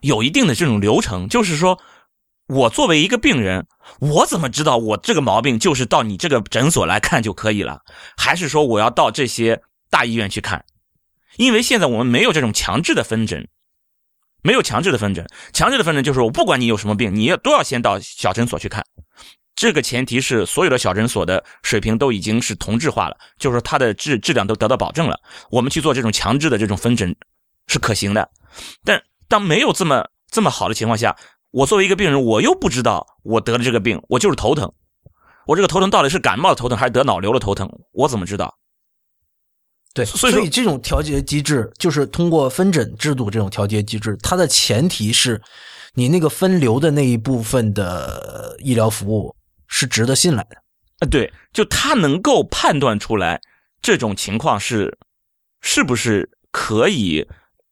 [0.00, 1.78] 有一定的这种流程，就是说
[2.46, 3.66] 我作为一个病人，
[4.00, 7.82] 我怎么知道我这个毛病就是到你这个诊所来看就可以了，
[8.16, 10.64] 还是说我要到这些大医院去看？
[11.36, 13.46] 因为现在我们没有这种强制的分诊，
[14.42, 18.82] 没有强制的分诊，强制的分诊就是我不管你有什么病，你都要先到小诊所去看。
[19.58, 25.18] 这个前提是所有的小诊所的水平都已经是同质化了，就是说它的质质量都得到保证了。
[25.50, 27.16] 我们去做这种强制的这种分诊
[27.66, 28.30] 是可行的。
[28.84, 31.16] 但当没有这么这么好的情况下，
[31.50, 34.72] 我作为一个病人，我又不知道我得了这个病，我就是头疼，
[35.44, 38.56] 我这个头疼到底是感冒的头疼还是得脑瘤的头疼，我怎么知道？
[39.92, 45.42] 对，所以这种调节机制就是通过分诊制度这种调节机制，它的前提是，
[45.94, 49.34] 你那个分流的那一部分的医疗服务
[49.68, 50.56] 是值得信赖的。
[50.98, 53.40] 啊，对，就他能够判断出来
[53.80, 54.98] 这种情况是
[55.60, 57.20] 是不是可以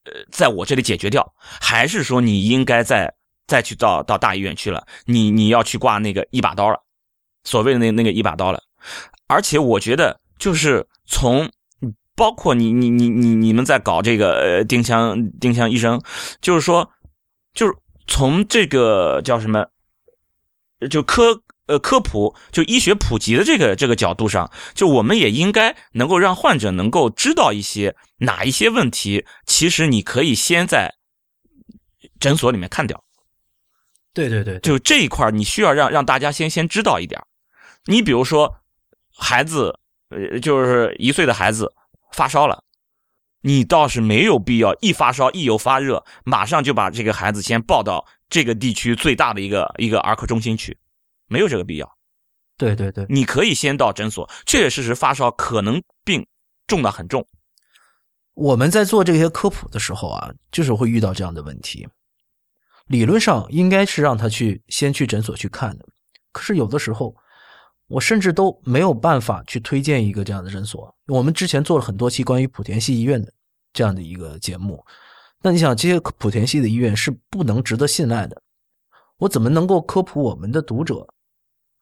[0.04, 3.12] 呃在我这里解决掉，还是说你应该再
[3.46, 6.80] 再去到到大医院去了，你你要去挂那个一把刀了，
[7.42, 8.62] 所谓的那那个一把刀了。
[9.26, 11.50] 而且我觉得就是从。
[12.18, 16.00] 包括你你你你你们在搞这个呃丁香丁香医生，
[16.40, 16.90] 就是说，
[17.52, 17.74] 就是
[18.06, 19.66] 从这个叫什么，
[20.88, 30.94] 就科呃科普就医学普及的这个这个角度上，就我们也应该能够让患者能够知道一些哪一些问题，其实你可以先在
[32.18, 33.04] 诊所里面看掉。
[34.12, 37.22] 对对对，就这一块你需要让让大家先先知道一点。
[37.86, 38.56] 你比如说
[39.16, 39.78] 孩子，
[40.10, 41.72] 呃，就是一岁的孩子。
[42.12, 42.64] 发烧了，
[43.42, 50.78] 你倒是没有必要一发烧一有发热，马上就把这个孩子先抱到这个地区最大的一个一个儿科中心去，
[51.28, 51.96] 没有这个必要。
[52.56, 56.26] 对对对，你可以先到诊所，确确实实发烧，可能病
[56.66, 57.26] 重的很重。
[58.34, 61.86] 我们在做这些科普的时候啊，就是会遇到这样的问题。
[62.86, 65.86] 理论上应该是让他去先去诊所去看的，
[66.32, 67.14] 可是有的时候。
[67.88, 70.92] 我甚至都没有办法去推荐一个这样的诊所。
[71.06, 73.32] 我们之前做了很多期关于莆田系医院的
[73.72, 74.84] 这样的一个节目，
[75.40, 78.42] 那你想，这些莆田系的医院是不能值得信赖的。
[79.18, 81.06] 我怎么能够科普我们的读者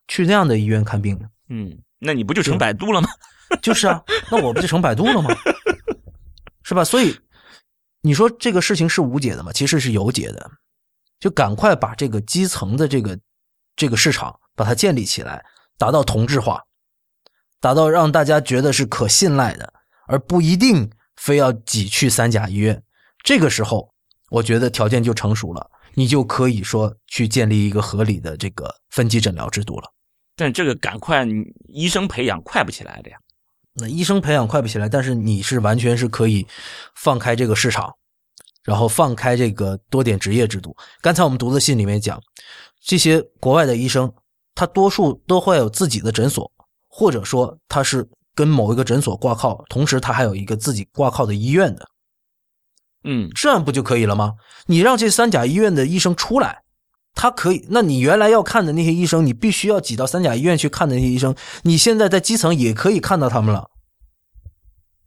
[0.09, 1.27] 去那样的医院看病呢？
[1.49, 3.09] 嗯，那你不就成百度了吗？
[3.63, 5.31] 就是啊，那我不就成百度了吗？
[6.63, 6.85] 是吧？
[6.85, 7.19] 所以
[8.01, 9.53] 你说这个事情是无解的吗？
[9.53, 10.51] 其实是有解的，
[11.21, 13.19] 就赶快把这个基层的这个
[13.77, 15.45] 这个市场把它建立起来。
[15.77, 16.63] 达到同质化，
[17.61, 19.75] 达到让大家觉得是可信赖的，
[20.07, 22.81] 而不一定非要挤去三甲医院。
[23.25, 23.93] 这个时候，
[24.31, 29.90] 我觉得条件就成熟了，你就可以说去建立一个合理的这个分级诊疗制度了。
[30.36, 31.26] 但这个赶快
[31.68, 33.16] 医生培养快不起来的呀。
[33.74, 36.47] 那医生培养快不起来，但是你是完全是可以
[36.95, 37.92] 放开这个市场，
[38.64, 40.76] 然后放开这个多点执业制度。
[41.01, 42.20] 刚才我们读的信里面讲，
[42.80, 44.12] 这些国外的医生。
[44.57, 46.49] 他多数都会有自己的诊所，
[46.86, 51.84] 或者说他是跟某一个诊所挂靠，同时他还有一个自己挂靠的医院的，
[53.05, 54.35] 嗯，这样不就可以了吗？
[54.67, 56.63] 你让这三甲医院的医生出来，
[57.15, 63.71] 他可以，那你原来要看的那些医生，你必须要挤到三甲医院去看的那些医生，你现在在基层也可以看到他们了，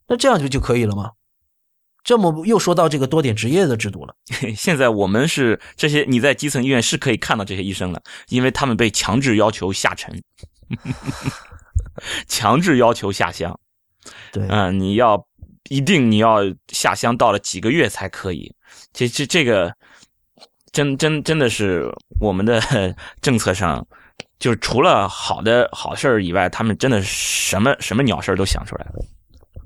[0.07, 1.11] 那这样就就可以了吗？
[2.03, 4.15] 这么又说到这个多点执业的制度了。
[4.55, 10.23] 现在我们是这些，你在基层医院是可以看到这些医生了，因为他们被强制要求下沉，
[12.29, 13.59] 强制要求下乡。
[14.31, 15.27] 对，嗯，你要
[15.69, 16.39] 一定你要
[16.69, 18.53] 下乡到了几个月才可以。
[18.93, 19.73] 这这这个
[20.71, 21.89] 真真真的是
[22.19, 22.61] 我们的
[23.21, 23.85] 政策上，
[24.39, 29.05] 就是除了好的好事儿以外，他们真的什么什么鸟事儿都想出来了。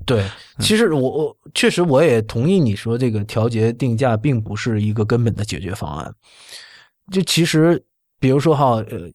[0.04, 0.28] 对，
[0.58, 6.12] 其实我我确实我也同意你说这个调节定价并不是一个根本的解决方案。
[7.12, 7.80] 就其实，
[8.18, 9.08] 比如说哈，呃，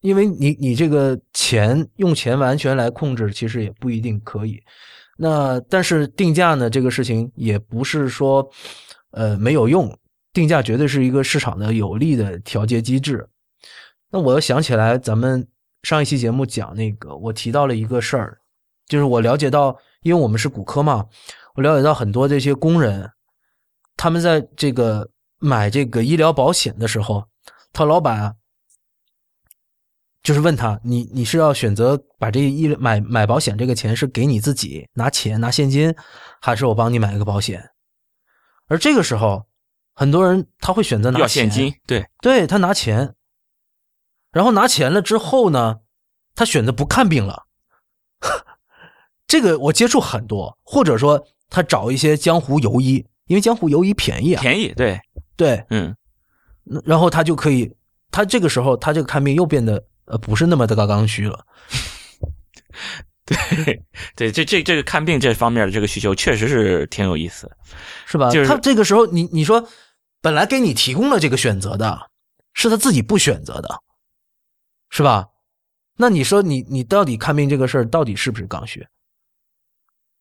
[0.00, 4.62] 因为你你这个钱用钱完全来控制，其实也不一定可以。
[5.16, 8.48] 那但是定价呢，这个事情也不是说
[9.10, 9.96] 呃没有用，
[10.32, 13.28] 定价绝对是一个市场的有利的调节机制。
[14.10, 15.46] 那我又想起来，咱们
[15.82, 18.38] 上一期节目讲那个，我提到了一个事儿。
[18.86, 21.06] 就是我了解到，因为我们是骨科嘛，
[21.54, 23.10] 我了解到很多这些工人，
[23.96, 25.08] 他们在这个
[25.38, 27.24] 买这个医疗保险的时候，
[27.72, 28.36] 他老板
[30.24, 35.94] 就是问他，你你是要选择把这一买买保险这个钱是给你自己拿钱拿现金，
[36.40, 37.70] 还是我帮你买一个保险？
[38.66, 39.44] 而这个时候，
[39.94, 43.14] 很多人他会选择拿要现金，对对，他拿钱，
[44.32, 45.80] 然后拿钱了之后呢，
[46.34, 47.44] 他选择不看病了。
[49.28, 54.98] 这个我接触很多，或者说他找一些江湖游医，因为江湖游医便宜啊，便宜，对
[55.36, 55.94] 对，嗯，
[56.86, 57.76] 然后他就可以，
[58.10, 61.46] 他这个时候他这个看病又变得呃不是那么的刚刚需了，
[63.24, 63.82] 对
[64.16, 67.50] 对，这这这个看病这方面的这个需求确实是挺有意思，
[68.06, 68.30] 是吧？
[68.30, 69.66] 就是他这个时候你你说
[70.20, 72.10] 本来给你提供了这个选择的，
[72.52, 73.80] 是他自己不选择的，
[74.90, 75.26] 是吧？
[75.96, 78.86] 那你说你你到底看病这个事儿到底是不是刚需？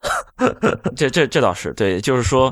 [0.95, 2.47] 这这这倒是对，就是说，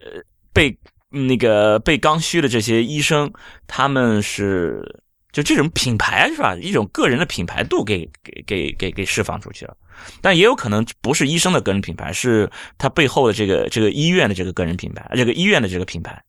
[0.00, 0.22] 呃，
[0.52, 0.78] 被
[1.08, 3.32] 那个被刚需的这些医生，
[3.66, 5.02] 他们是
[5.32, 6.56] 就这种品牌是吧？
[6.56, 9.76] 一种个人的品牌度给给给给给释放出去了，
[10.20, 16.20] 但也有可能不是医生的个人品牌，是他背后的这个这个医院的这个个人品牌，这个医院的这个品牌，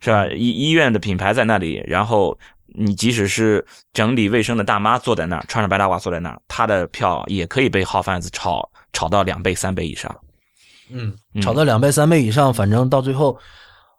[0.00, 0.26] 是吧？
[0.28, 2.38] 医医院的品牌在那里，然后
[2.76, 10.14] 你即使是整理卫生的大妈坐在那儿，穿着白大褂坐在那儿，她的票也可以被号贩子炒炒到两倍三倍以上。
[10.90, 13.38] 嗯，炒到两倍三倍以上，反正到最后，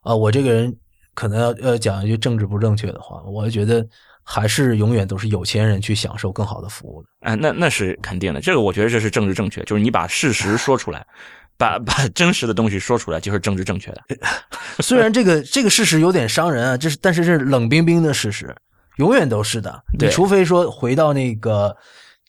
[0.03, 0.71] 啊，我这个人
[1.15, 3.85] 可能要要讲一句政治不正确的话，我觉得
[4.27, 7.09] 还是永远都是有钱人去享受更好的服务的。
[7.21, 11.05] 哎，那那是肯定的，这个我觉得这是政治正确，就是你把事实说出来，
[11.57, 14.01] 把把真实的东西说出来，就是政治正确的。
[14.83, 18.53] 虽然这个这个事实有点伤人啊，这是但是是冷冰冰的事实，
[18.97, 19.83] 永远都是的。
[19.99, 21.77] 你除非说回到那个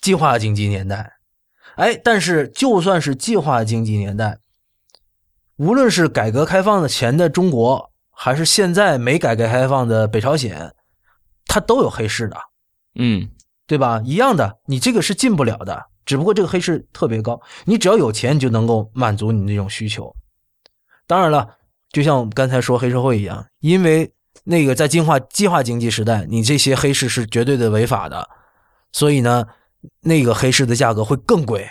[0.02, 1.10] 计划经济年代，
[1.76, 4.38] 哎，但是就算是计划经济年代，
[5.56, 10.72] 无论是改革开放的前的中国，还是现在没改革开放的北朝鲜，
[11.46, 12.36] 它都有黑市的。
[12.98, 13.28] 嗯，
[13.66, 14.02] 对吧？
[14.04, 20.14] 一样的，你这个是进不了的，只不过这个黑市特别高，你只要有钱，你就能够满足你那种需求。
[21.06, 21.56] 当然了，
[21.90, 24.12] 就像我们刚才说黑社会一样，因为
[24.44, 28.28] 那个在进化计划经济时代，你这些黑市是绝对的违法的，
[28.92, 29.46] 所以呢，
[30.00, 31.68] 那个黑市的价格会更贵，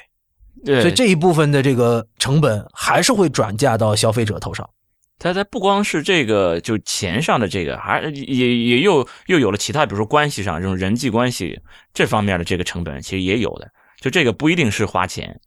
[0.63, 4.69] 对，所以这一部分的这个成本还是会转嫁到消费者头上。
[5.17, 11.59] 它它不光是这个，就钱上的这个，还也也又又有了其他，比如说关系上这种人际关系
[11.93, 13.71] 这方面的这个成本，其实也有的。
[14.01, 15.39] 就这个不一定是花钱，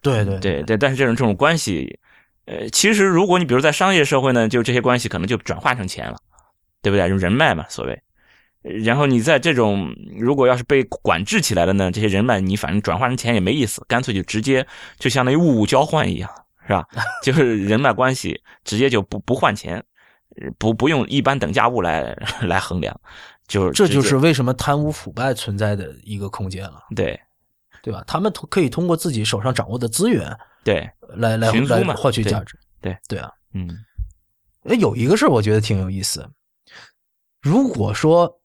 [0.00, 1.98] 对对对对，但是这种这种关系，
[2.46, 6.16] 呃，其实如果你比如在商业社会呢，就这些关系可能就转化成钱了，
[6.80, 7.08] 对不对？
[7.08, 8.00] 就人脉嘛，所谓。
[8.62, 14.66] 然后你在这种如果要是被管制起来了呢，这些人脉你反正转化成钱也没意思，干脆就直接
[14.98, 16.30] 就相当于物物交换一样，
[16.66, 16.84] 是吧？
[17.22, 19.82] 就是人脉关系直接就不不换钱，
[20.58, 22.12] 不不用一般等价物来
[22.42, 22.98] 来衡量，
[23.46, 27.18] 就是这就是为什么贪污腐败存在的一个空间了，对
[27.82, 28.02] 对吧？
[28.06, 32.58] 他们通可以通过自己手上掌握的资源对，来来来群租嘛获取价值。
[32.80, 33.68] 对对啊，嗯
[34.64, 36.28] 哎，有一个事儿我觉得挺有意思。
[37.40, 38.40] 如果说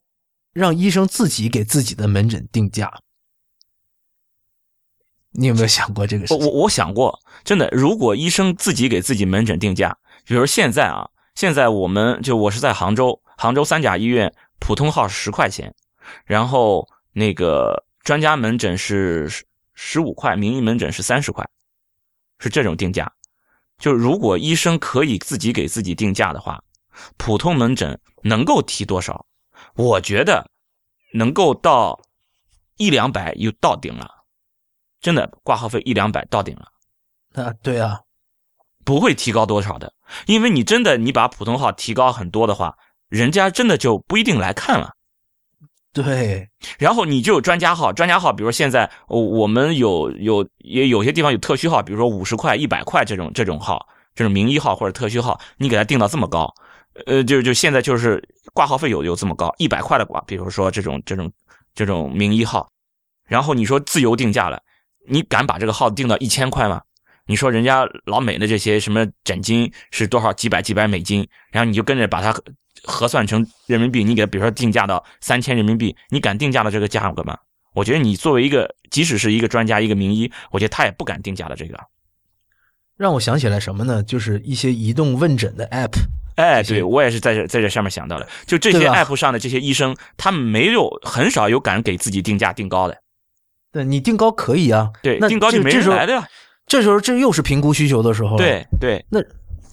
[0.54, 2.92] 让医生自己给自己的门诊定价，
[5.32, 6.34] 你有没有想过这个事？
[6.34, 15.74] 我我我想过，真的，如果医生自己给自己门诊定价，比如现在啊，现在我们就我是在杭州，杭州三甲医院普通号十块钱，
[16.26, 19.30] 然后那个专家门诊是
[19.74, 21.48] 十五块，名医门诊是三十块，
[22.40, 23.12] 是这种定价。
[23.80, 26.62] 就如果医生可以自己给自己定价的话，
[27.18, 29.26] 普通门诊能够提多少？
[29.76, 30.46] 我觉得
[31.14, 32.00] 能够到
[32.78, 34.21] 一两百又到顶了，
[35.02, 37.44] 真的挂号费一两百到顶了。
[37.44, 38.00] 啊，对啊，
[38.86, 39.92] 不会提高多少的，
[40.28, 42.78] 因为你真的你把普通号提高很多的话，
[43.10, 44.92] 人家真的就不一定来看了。
[45.94, 46.50] 对，
[46.80, 53.86] 然后你就有专家号，专家号，比如现在我们有有也有些地方有特需号，比如说五十块、一百块这种这种号，
[54.16, 56.54] 这种名医号或者特需号，你给他定到这么高，
[57.06, 58.24] 呃，就就现在就是
[58.54, 61.30] 挂号费有有这么高，一百块的挂，比如说这种这种
[61.76, 62.72] 这种名医号，
[63.28, 64.64] 然后你说自由定价了，
[65.08, 66.82] 你敢把这个号定到一千块吗？
[67.26, 72.34] 你说人家老美的这些什么枕巾是多少几百几百美金，然后你就跟着把它。
[72.84, 77.38] 核算成人民币，你给比如说定价到三千人民币，你敢定价的这个价格吗？
[77.74, 81.78] 我觉得你作为一个，即使是一个专家、一个名医，我觉得他也不敢定价的这个。
[82.98, 84.02] 让我想起来什么呢？
[84.02, 85.92] 就是一些移动问诊的 app。
[86.38, 88.28] 哎，对我也是在这在这上面想到的。
[88.48, 92.98] 就这些 app 上的这些医生，他们没有很少有敢给自己定价定高的。
[93.72, 96.28] 对你定高可以啊，对，那定高就没人来的呀。
[96.68, 98.38] 这时候这又是评估需求的时候了。
[98.38, 99.20] 对对，那。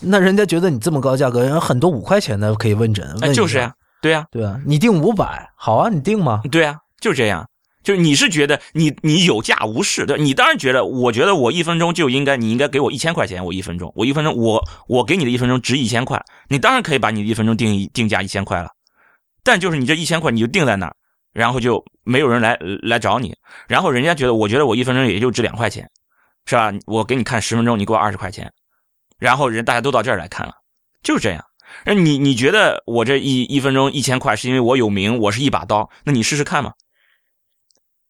[0.01, 6.41] 那人家觉得你这么高价格，很多五块钱的可以问诊，哎，就是呀，对呀，对啊，你定五百，好啊，你定吗？
[6.53, 7.49] 对啊，就这样，
[7.83, 18.69] 就是你是觉得你你有价无市，对，你当然觉得，我觉得我一分钟就应该，你应该给我一千块钱，我一分钟，我一分钟，我我给你的一分钟值一千块，你当然可以把你的一分钟定定价一千块了，
[19.43, 20.95] 但就是你这一千块你就定在那儿，
[21.39, 23.32] 然后就没有人来来找你，
[23.68, 25.89] 然后人家觉得，我觉得我一分钟也就值两块钱，
[26.47, 26.72] 是吧？
[26.86, 28.53] 我给你看十分钟，你给我二十块钱，
[29.20, 30.55] 然后人大家都到这儿来看了。
[31.01, 31.45] 就是这样，
[31.86, 35.89] 那你你觉得我这一一分钟一千块是因为我有名，我是一把刀？
[36.03, 36.72] 那你试试看嘛。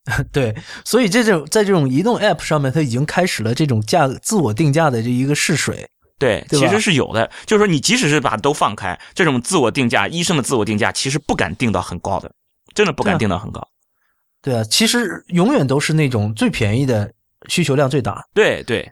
[0.32, 0.56] 对，
[0.86, 5.86] 所以这种在这种移动 App 上面，它已经开始了这种价自我定价的这一个试水。
[6.18, 7.30] 对，其实是有的。
[7.44, 12.32] 就是说，你即使是把都放开，这种自我定价，医生的自我定价，其实不敢定到很高的，
[12.78, 13.60] 真的不敢定到很高。
[14.40, 17.12] 对啊，其实永远都是那种最便宜的
[17.48, 18.24] 需求量最大。
[18.32, 18.88] 对对。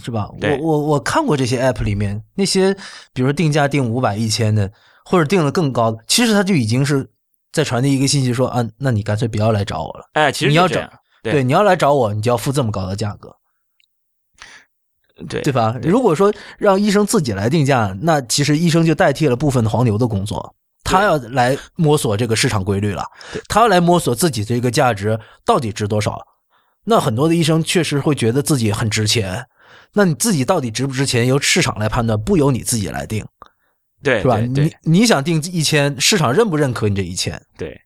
[0.00, 0.28] 是吧？
[0.40, 2.74] 我我我看过这些 app 里面那些，
[3.12, 4.68] 比如说定价定五百一千的，
[5.04, 7.08] 或者定了更高的，其实他就已经是
[7.52, 10.10] 在传递一个信息，说啊，那你干脆不要来找我了。
[10.14, 10.80] 哎，其实你要找，
[11.22, 13.36] 对，你要来找我，你就要付这么高的价格，
[15.28, 15.76] 对对吧？
[15.80, 23.04] 如果说让医生自己来定价，那其实医生就代替了部分的黄牛的工作，他要来摸索这个市场规律了，
[23.48, 26.20] 他要来摸索自己这个价值到底值多少。
[26.84, 29.46] 那很多的医生确实会觉得自己很值钱。
[29.96, 33.24] 那你自己到底值不值钱，由市场来判断，不由你自己来定，
[34.02, 34.38] 对，是吧？
[34.38, 37.40] 你你想定一千，市场认不认可你这一千？
[37.56, 37.80] 对，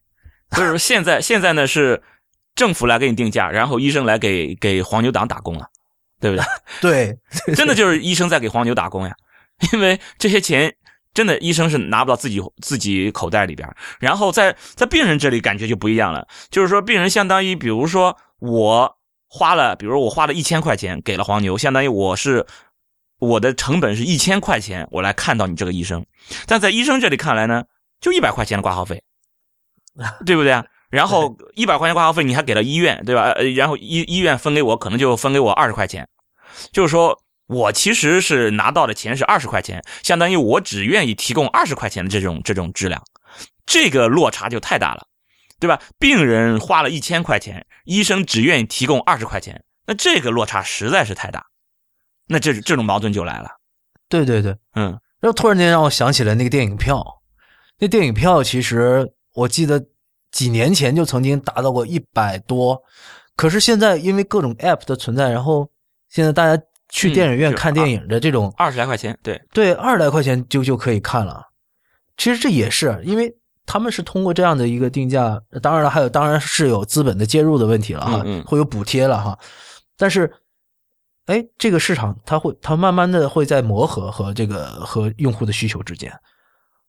[0.52, 2.02] 所以说现在现在呢是
[2.54, 5.66] 政府来给你定价，然后医生来给给黄牛党打工了，
[6.18, 6.44] 对不对？
[6.80, 7.18] 对，
[7.54, 9.14] 真的就是医生在给黄牛打工呀，
[9.72, 10.74] 因为这些钱
[11.18, 18.94] 真的医生是拿不到自己自己口袋里边，然后在在病人这里感觉就不一样了，就是说病人相当于比如说我。
[19.30, 22.46] 花了，比如我花了一千块钱给了黄牛，相当于我是
[23.18, 26.06] 我的成本是一千块钱，我来看到你这个医生，
[26.46, 27.62] 但在医生这里看来呢，
[28.00, 29.02] 就一百块钱的挂号费，
[30.24, 30.64] 对不对啊？
[30.88, 33.24] 然后一百块钱挂号费你还给了医院，对吧？
[33.32, 36.08] 呃，然后医医院分给我可能就分给我二十块钱，
[36.72, 37.14] 就是说
[37.48, 43.02] 我其实是拿到的钱是二十块钱，相当于我只愿意提供二十块钱的这种这种质量，
[43.66, 45.08] 这个落差就太大了。
[45.60, 45.82] 对吧？
[45.98, 51.46] 病人花了一千块钱，医生只愿意提供二十块钱，那这个落差实在是太大，
[52.28, 53.48] 那这这种矛盾就来了。
[54.08, 57.04] 对对对，嗯，然后突然间让我想起了那个电影票，
[57.80, 59.84] 那电影票其实我记得
[60.30, 62.80] 几年前就曾经达到过一百多，
[63.34, 65.68] 可是现在因为各种 app 的存在，然后
[66.08, 71.42] 现在大家去电影院看电影的这种二十来块钱，对对，二十来块钱就就可以看了。
[72.16, 73.34] 其实这也是因为。
[73.70, 79.38] 他们是通过这样的一个定价，当然了，还有当然是有资本的介入的问题了哈，会有补贴了哈。
[79.94, 80.32] 但是，
[81.26, 86.10] 哎，这个市场它会，它慢慢的会在磨合和这个和用户的需求之间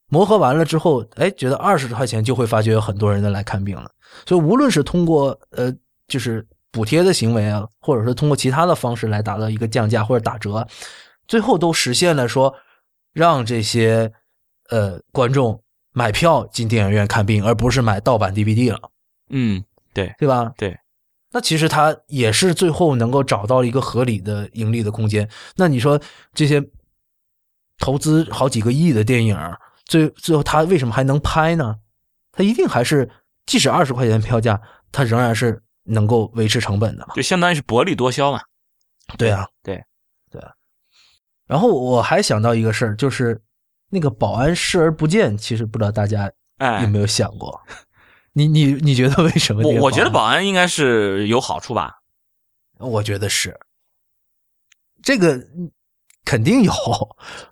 [0.08, 3.92] 磨合完了之后，哎，觉得二十块钱就会发觉有很多人的来看病了。
[4.26, 5.70] 所以，无论是通过呃，
[6.08, 10.68] 就是补贴的行为啊，或者说通过其他的方式来达到一个降价或者打折，
[11.28, 12.56] 最后都实现了说
[13.14, 14.12] 让这些
[14.70, 15.62] 呃观众。
[15.92, 18.80] 买票进电影院看病，而不是买盗版 DVD 了。
[19.32, 19.62] 嗯，
[19.92, 20.54] 对，对吧？
[20.56, 20.78] 对，
[21.32, 25.28] 那其实他也是最后能够找到一个合理的盈利的空间。
[25.56, 26.00] 那你说
[26.34, 26.64] 这些
[27.80, 29.36] 投资好几个亿的电影，
[29.84, 31.76] 最最后他为什么还能拍呢？
[32.32, 33.10] 他一定还是
[33.48, 34.62] 即使二十块钱票价，
[34.92, 37.14] 他仍然是能够维持成本的嘛。
[37.16, 38.42] 就相当于是薄利多销嘛。
[39.18, 39.84] 对啊，对
[40.30, 40.52] 对啊。
[41.46, 43.42] 然后我还想到一个事儿，就是
[43.90, 47.60] 那个保安视而不见，其实不知道大家哎有，没有想过？
[48.34, 49.64] 你你你觉得为什么？
[49.64, 51.96] 我我觉得，保安应该是有好处吧。
[52.78, 53.60] 我觉得是
[55.02, 55.72] 这个嗯
[56.24, 56.72] 肯定有，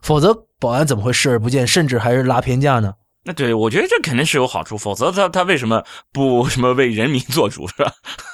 [0.01, 2.93] 否则保安怎么会视而不见，甚至还是拉偏价呢？
[3.27, 7.91] 那对，我觉得这肯定是有好处，否则他他为什么不什么为人民做主是吧？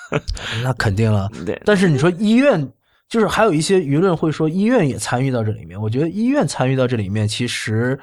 [0.63, 1.27] 那肯定了。
[1.43, 2.71] 对，但是你说医院，
[3.09, 7.99] 就是还有一些舆论会说医院也参与到这里面，我觉得医院参与到这里面其实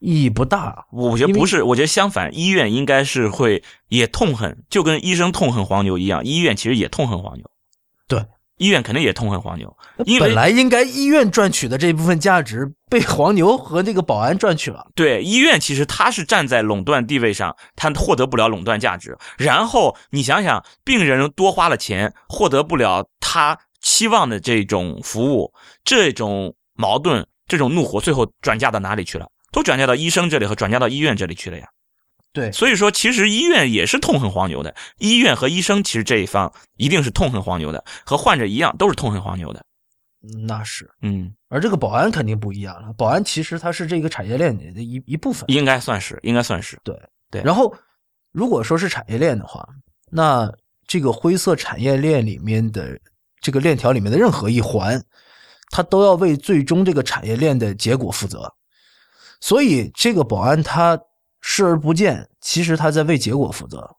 [0.00, 0.84] 意义不大。
[0.90, 7.48] 我觉得不是，我觉得相反，医院应该是会也痛恨，就跟医生痛恨黄牛一样，医院其实也痛恨黄牛。
[8.62, 14.86] 对，医院肯定也痛恨黄牛，因为本来应该医院赚取的这部分价值被黄牛和那个保安赚取了。
[14.94, 19.16] 对医院其实它是站在垄断地位上，它获得不了垄断价值。
[19.36, 25.52] 然后你想想，病人多花了钱，获得不了他期望的这种服务，
[25.84, 29.26] 这种矛盾、这种怒火，最后转嫁到哪里去了？
[29.52, 31.66] 都转嫁到医生这里和转嫁到医院这里去了呀。
[32.32, 34.74] 对，所以说，其实医院也是痛恨黄牛的。
[34.98, 39.62] 医院和医生其实这一方一定是痛恨黄牛的，和患者一样都是痛恨黄牛的。
[40.46, 40.88] 那是。
[41.02, 45.44] 嗯，而这个保安肯定不一样了，保安其实它是这个产业链里的一一部分。
[45.48, 46.78] 应该算是，应该算是。
[46.84, 47.74] 对然后，
[48.32, 49.66] 如果说是产业链的话，
[50.10, 50.50] 那
[50.86, 52.98] 这个灰色产业链里面的
[53.40, 55.02] 这个链条里面的任何一环，
[55.70, 58.50] 它都要为最终这个产业链的结果负责。
[59.40, 60.98] 所以，这个保安他
[61.42, 63.96] 视而不见，其实他在为结果负责，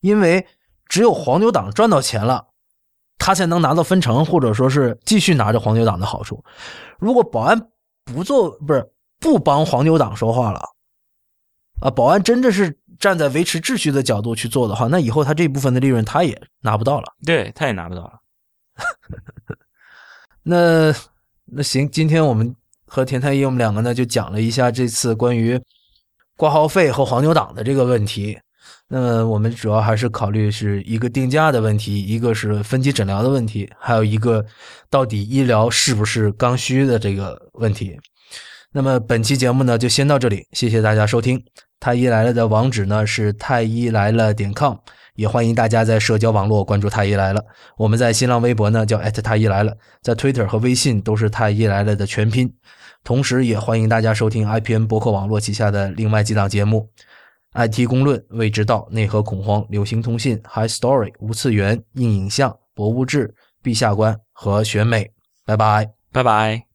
[0.00, 0.46] 因为
[0.86, 2.48] 只有黄牛党赚到钱了，
[3.18, 6.44] 他才能拿到分成，或者说是继续拿着黄牛党的好处。
[6.98, 7.68] 如果保安
[8.04, 10.60] 不做，不是不帮黄牛党说话了。
[11.80, 17.14] 啊，保安真的是站在维持秩序的角度去做的话，那以后他这部分的利润他也拿不到了。
[17.24, 18.20] 对，他也拿不到了。
[20.42, 20.94] 那
[21.44, 22.54] 那行，今天我们
[22.86, 25.60] 和田太医我们两个呢就讲了一下这次关于
[26.38, 28.38] 挂号费和黄牛党的这个问题。
[28.88, 34.42] 那么我们主要还是考虑是一个定价的问题，一个是分级诊疗的问题，还有一个
[34.88, 37.98] 到底医疗是不是刚需的这个问题。
[38.72, 41.42] 那么本期节目呢就先到这里，谢谢大家收听。
[41.80, 44.76] 太医来了的网址呢是太医来了点 com，
[45.16, 47.42] 也欢迎大家在社交网络关注太医来了。
[47.76, 52.50] 我们在新浪微博呢叫太医来了，在 Twitter 和微信都是太医来了的全拼。
[53.04, 56.90] 同时，也欢迎大家收听 IPN 博客网络旗下的另外几档节目
[57.54, 65.10] ：IT 公论、未知道、内核恐慌、流行通信、High Story、无次元、硬影像、博物志、陛下观和选美。
[65.44, 65.90] 拜拜。
[66.12, 66.67] 拜拜。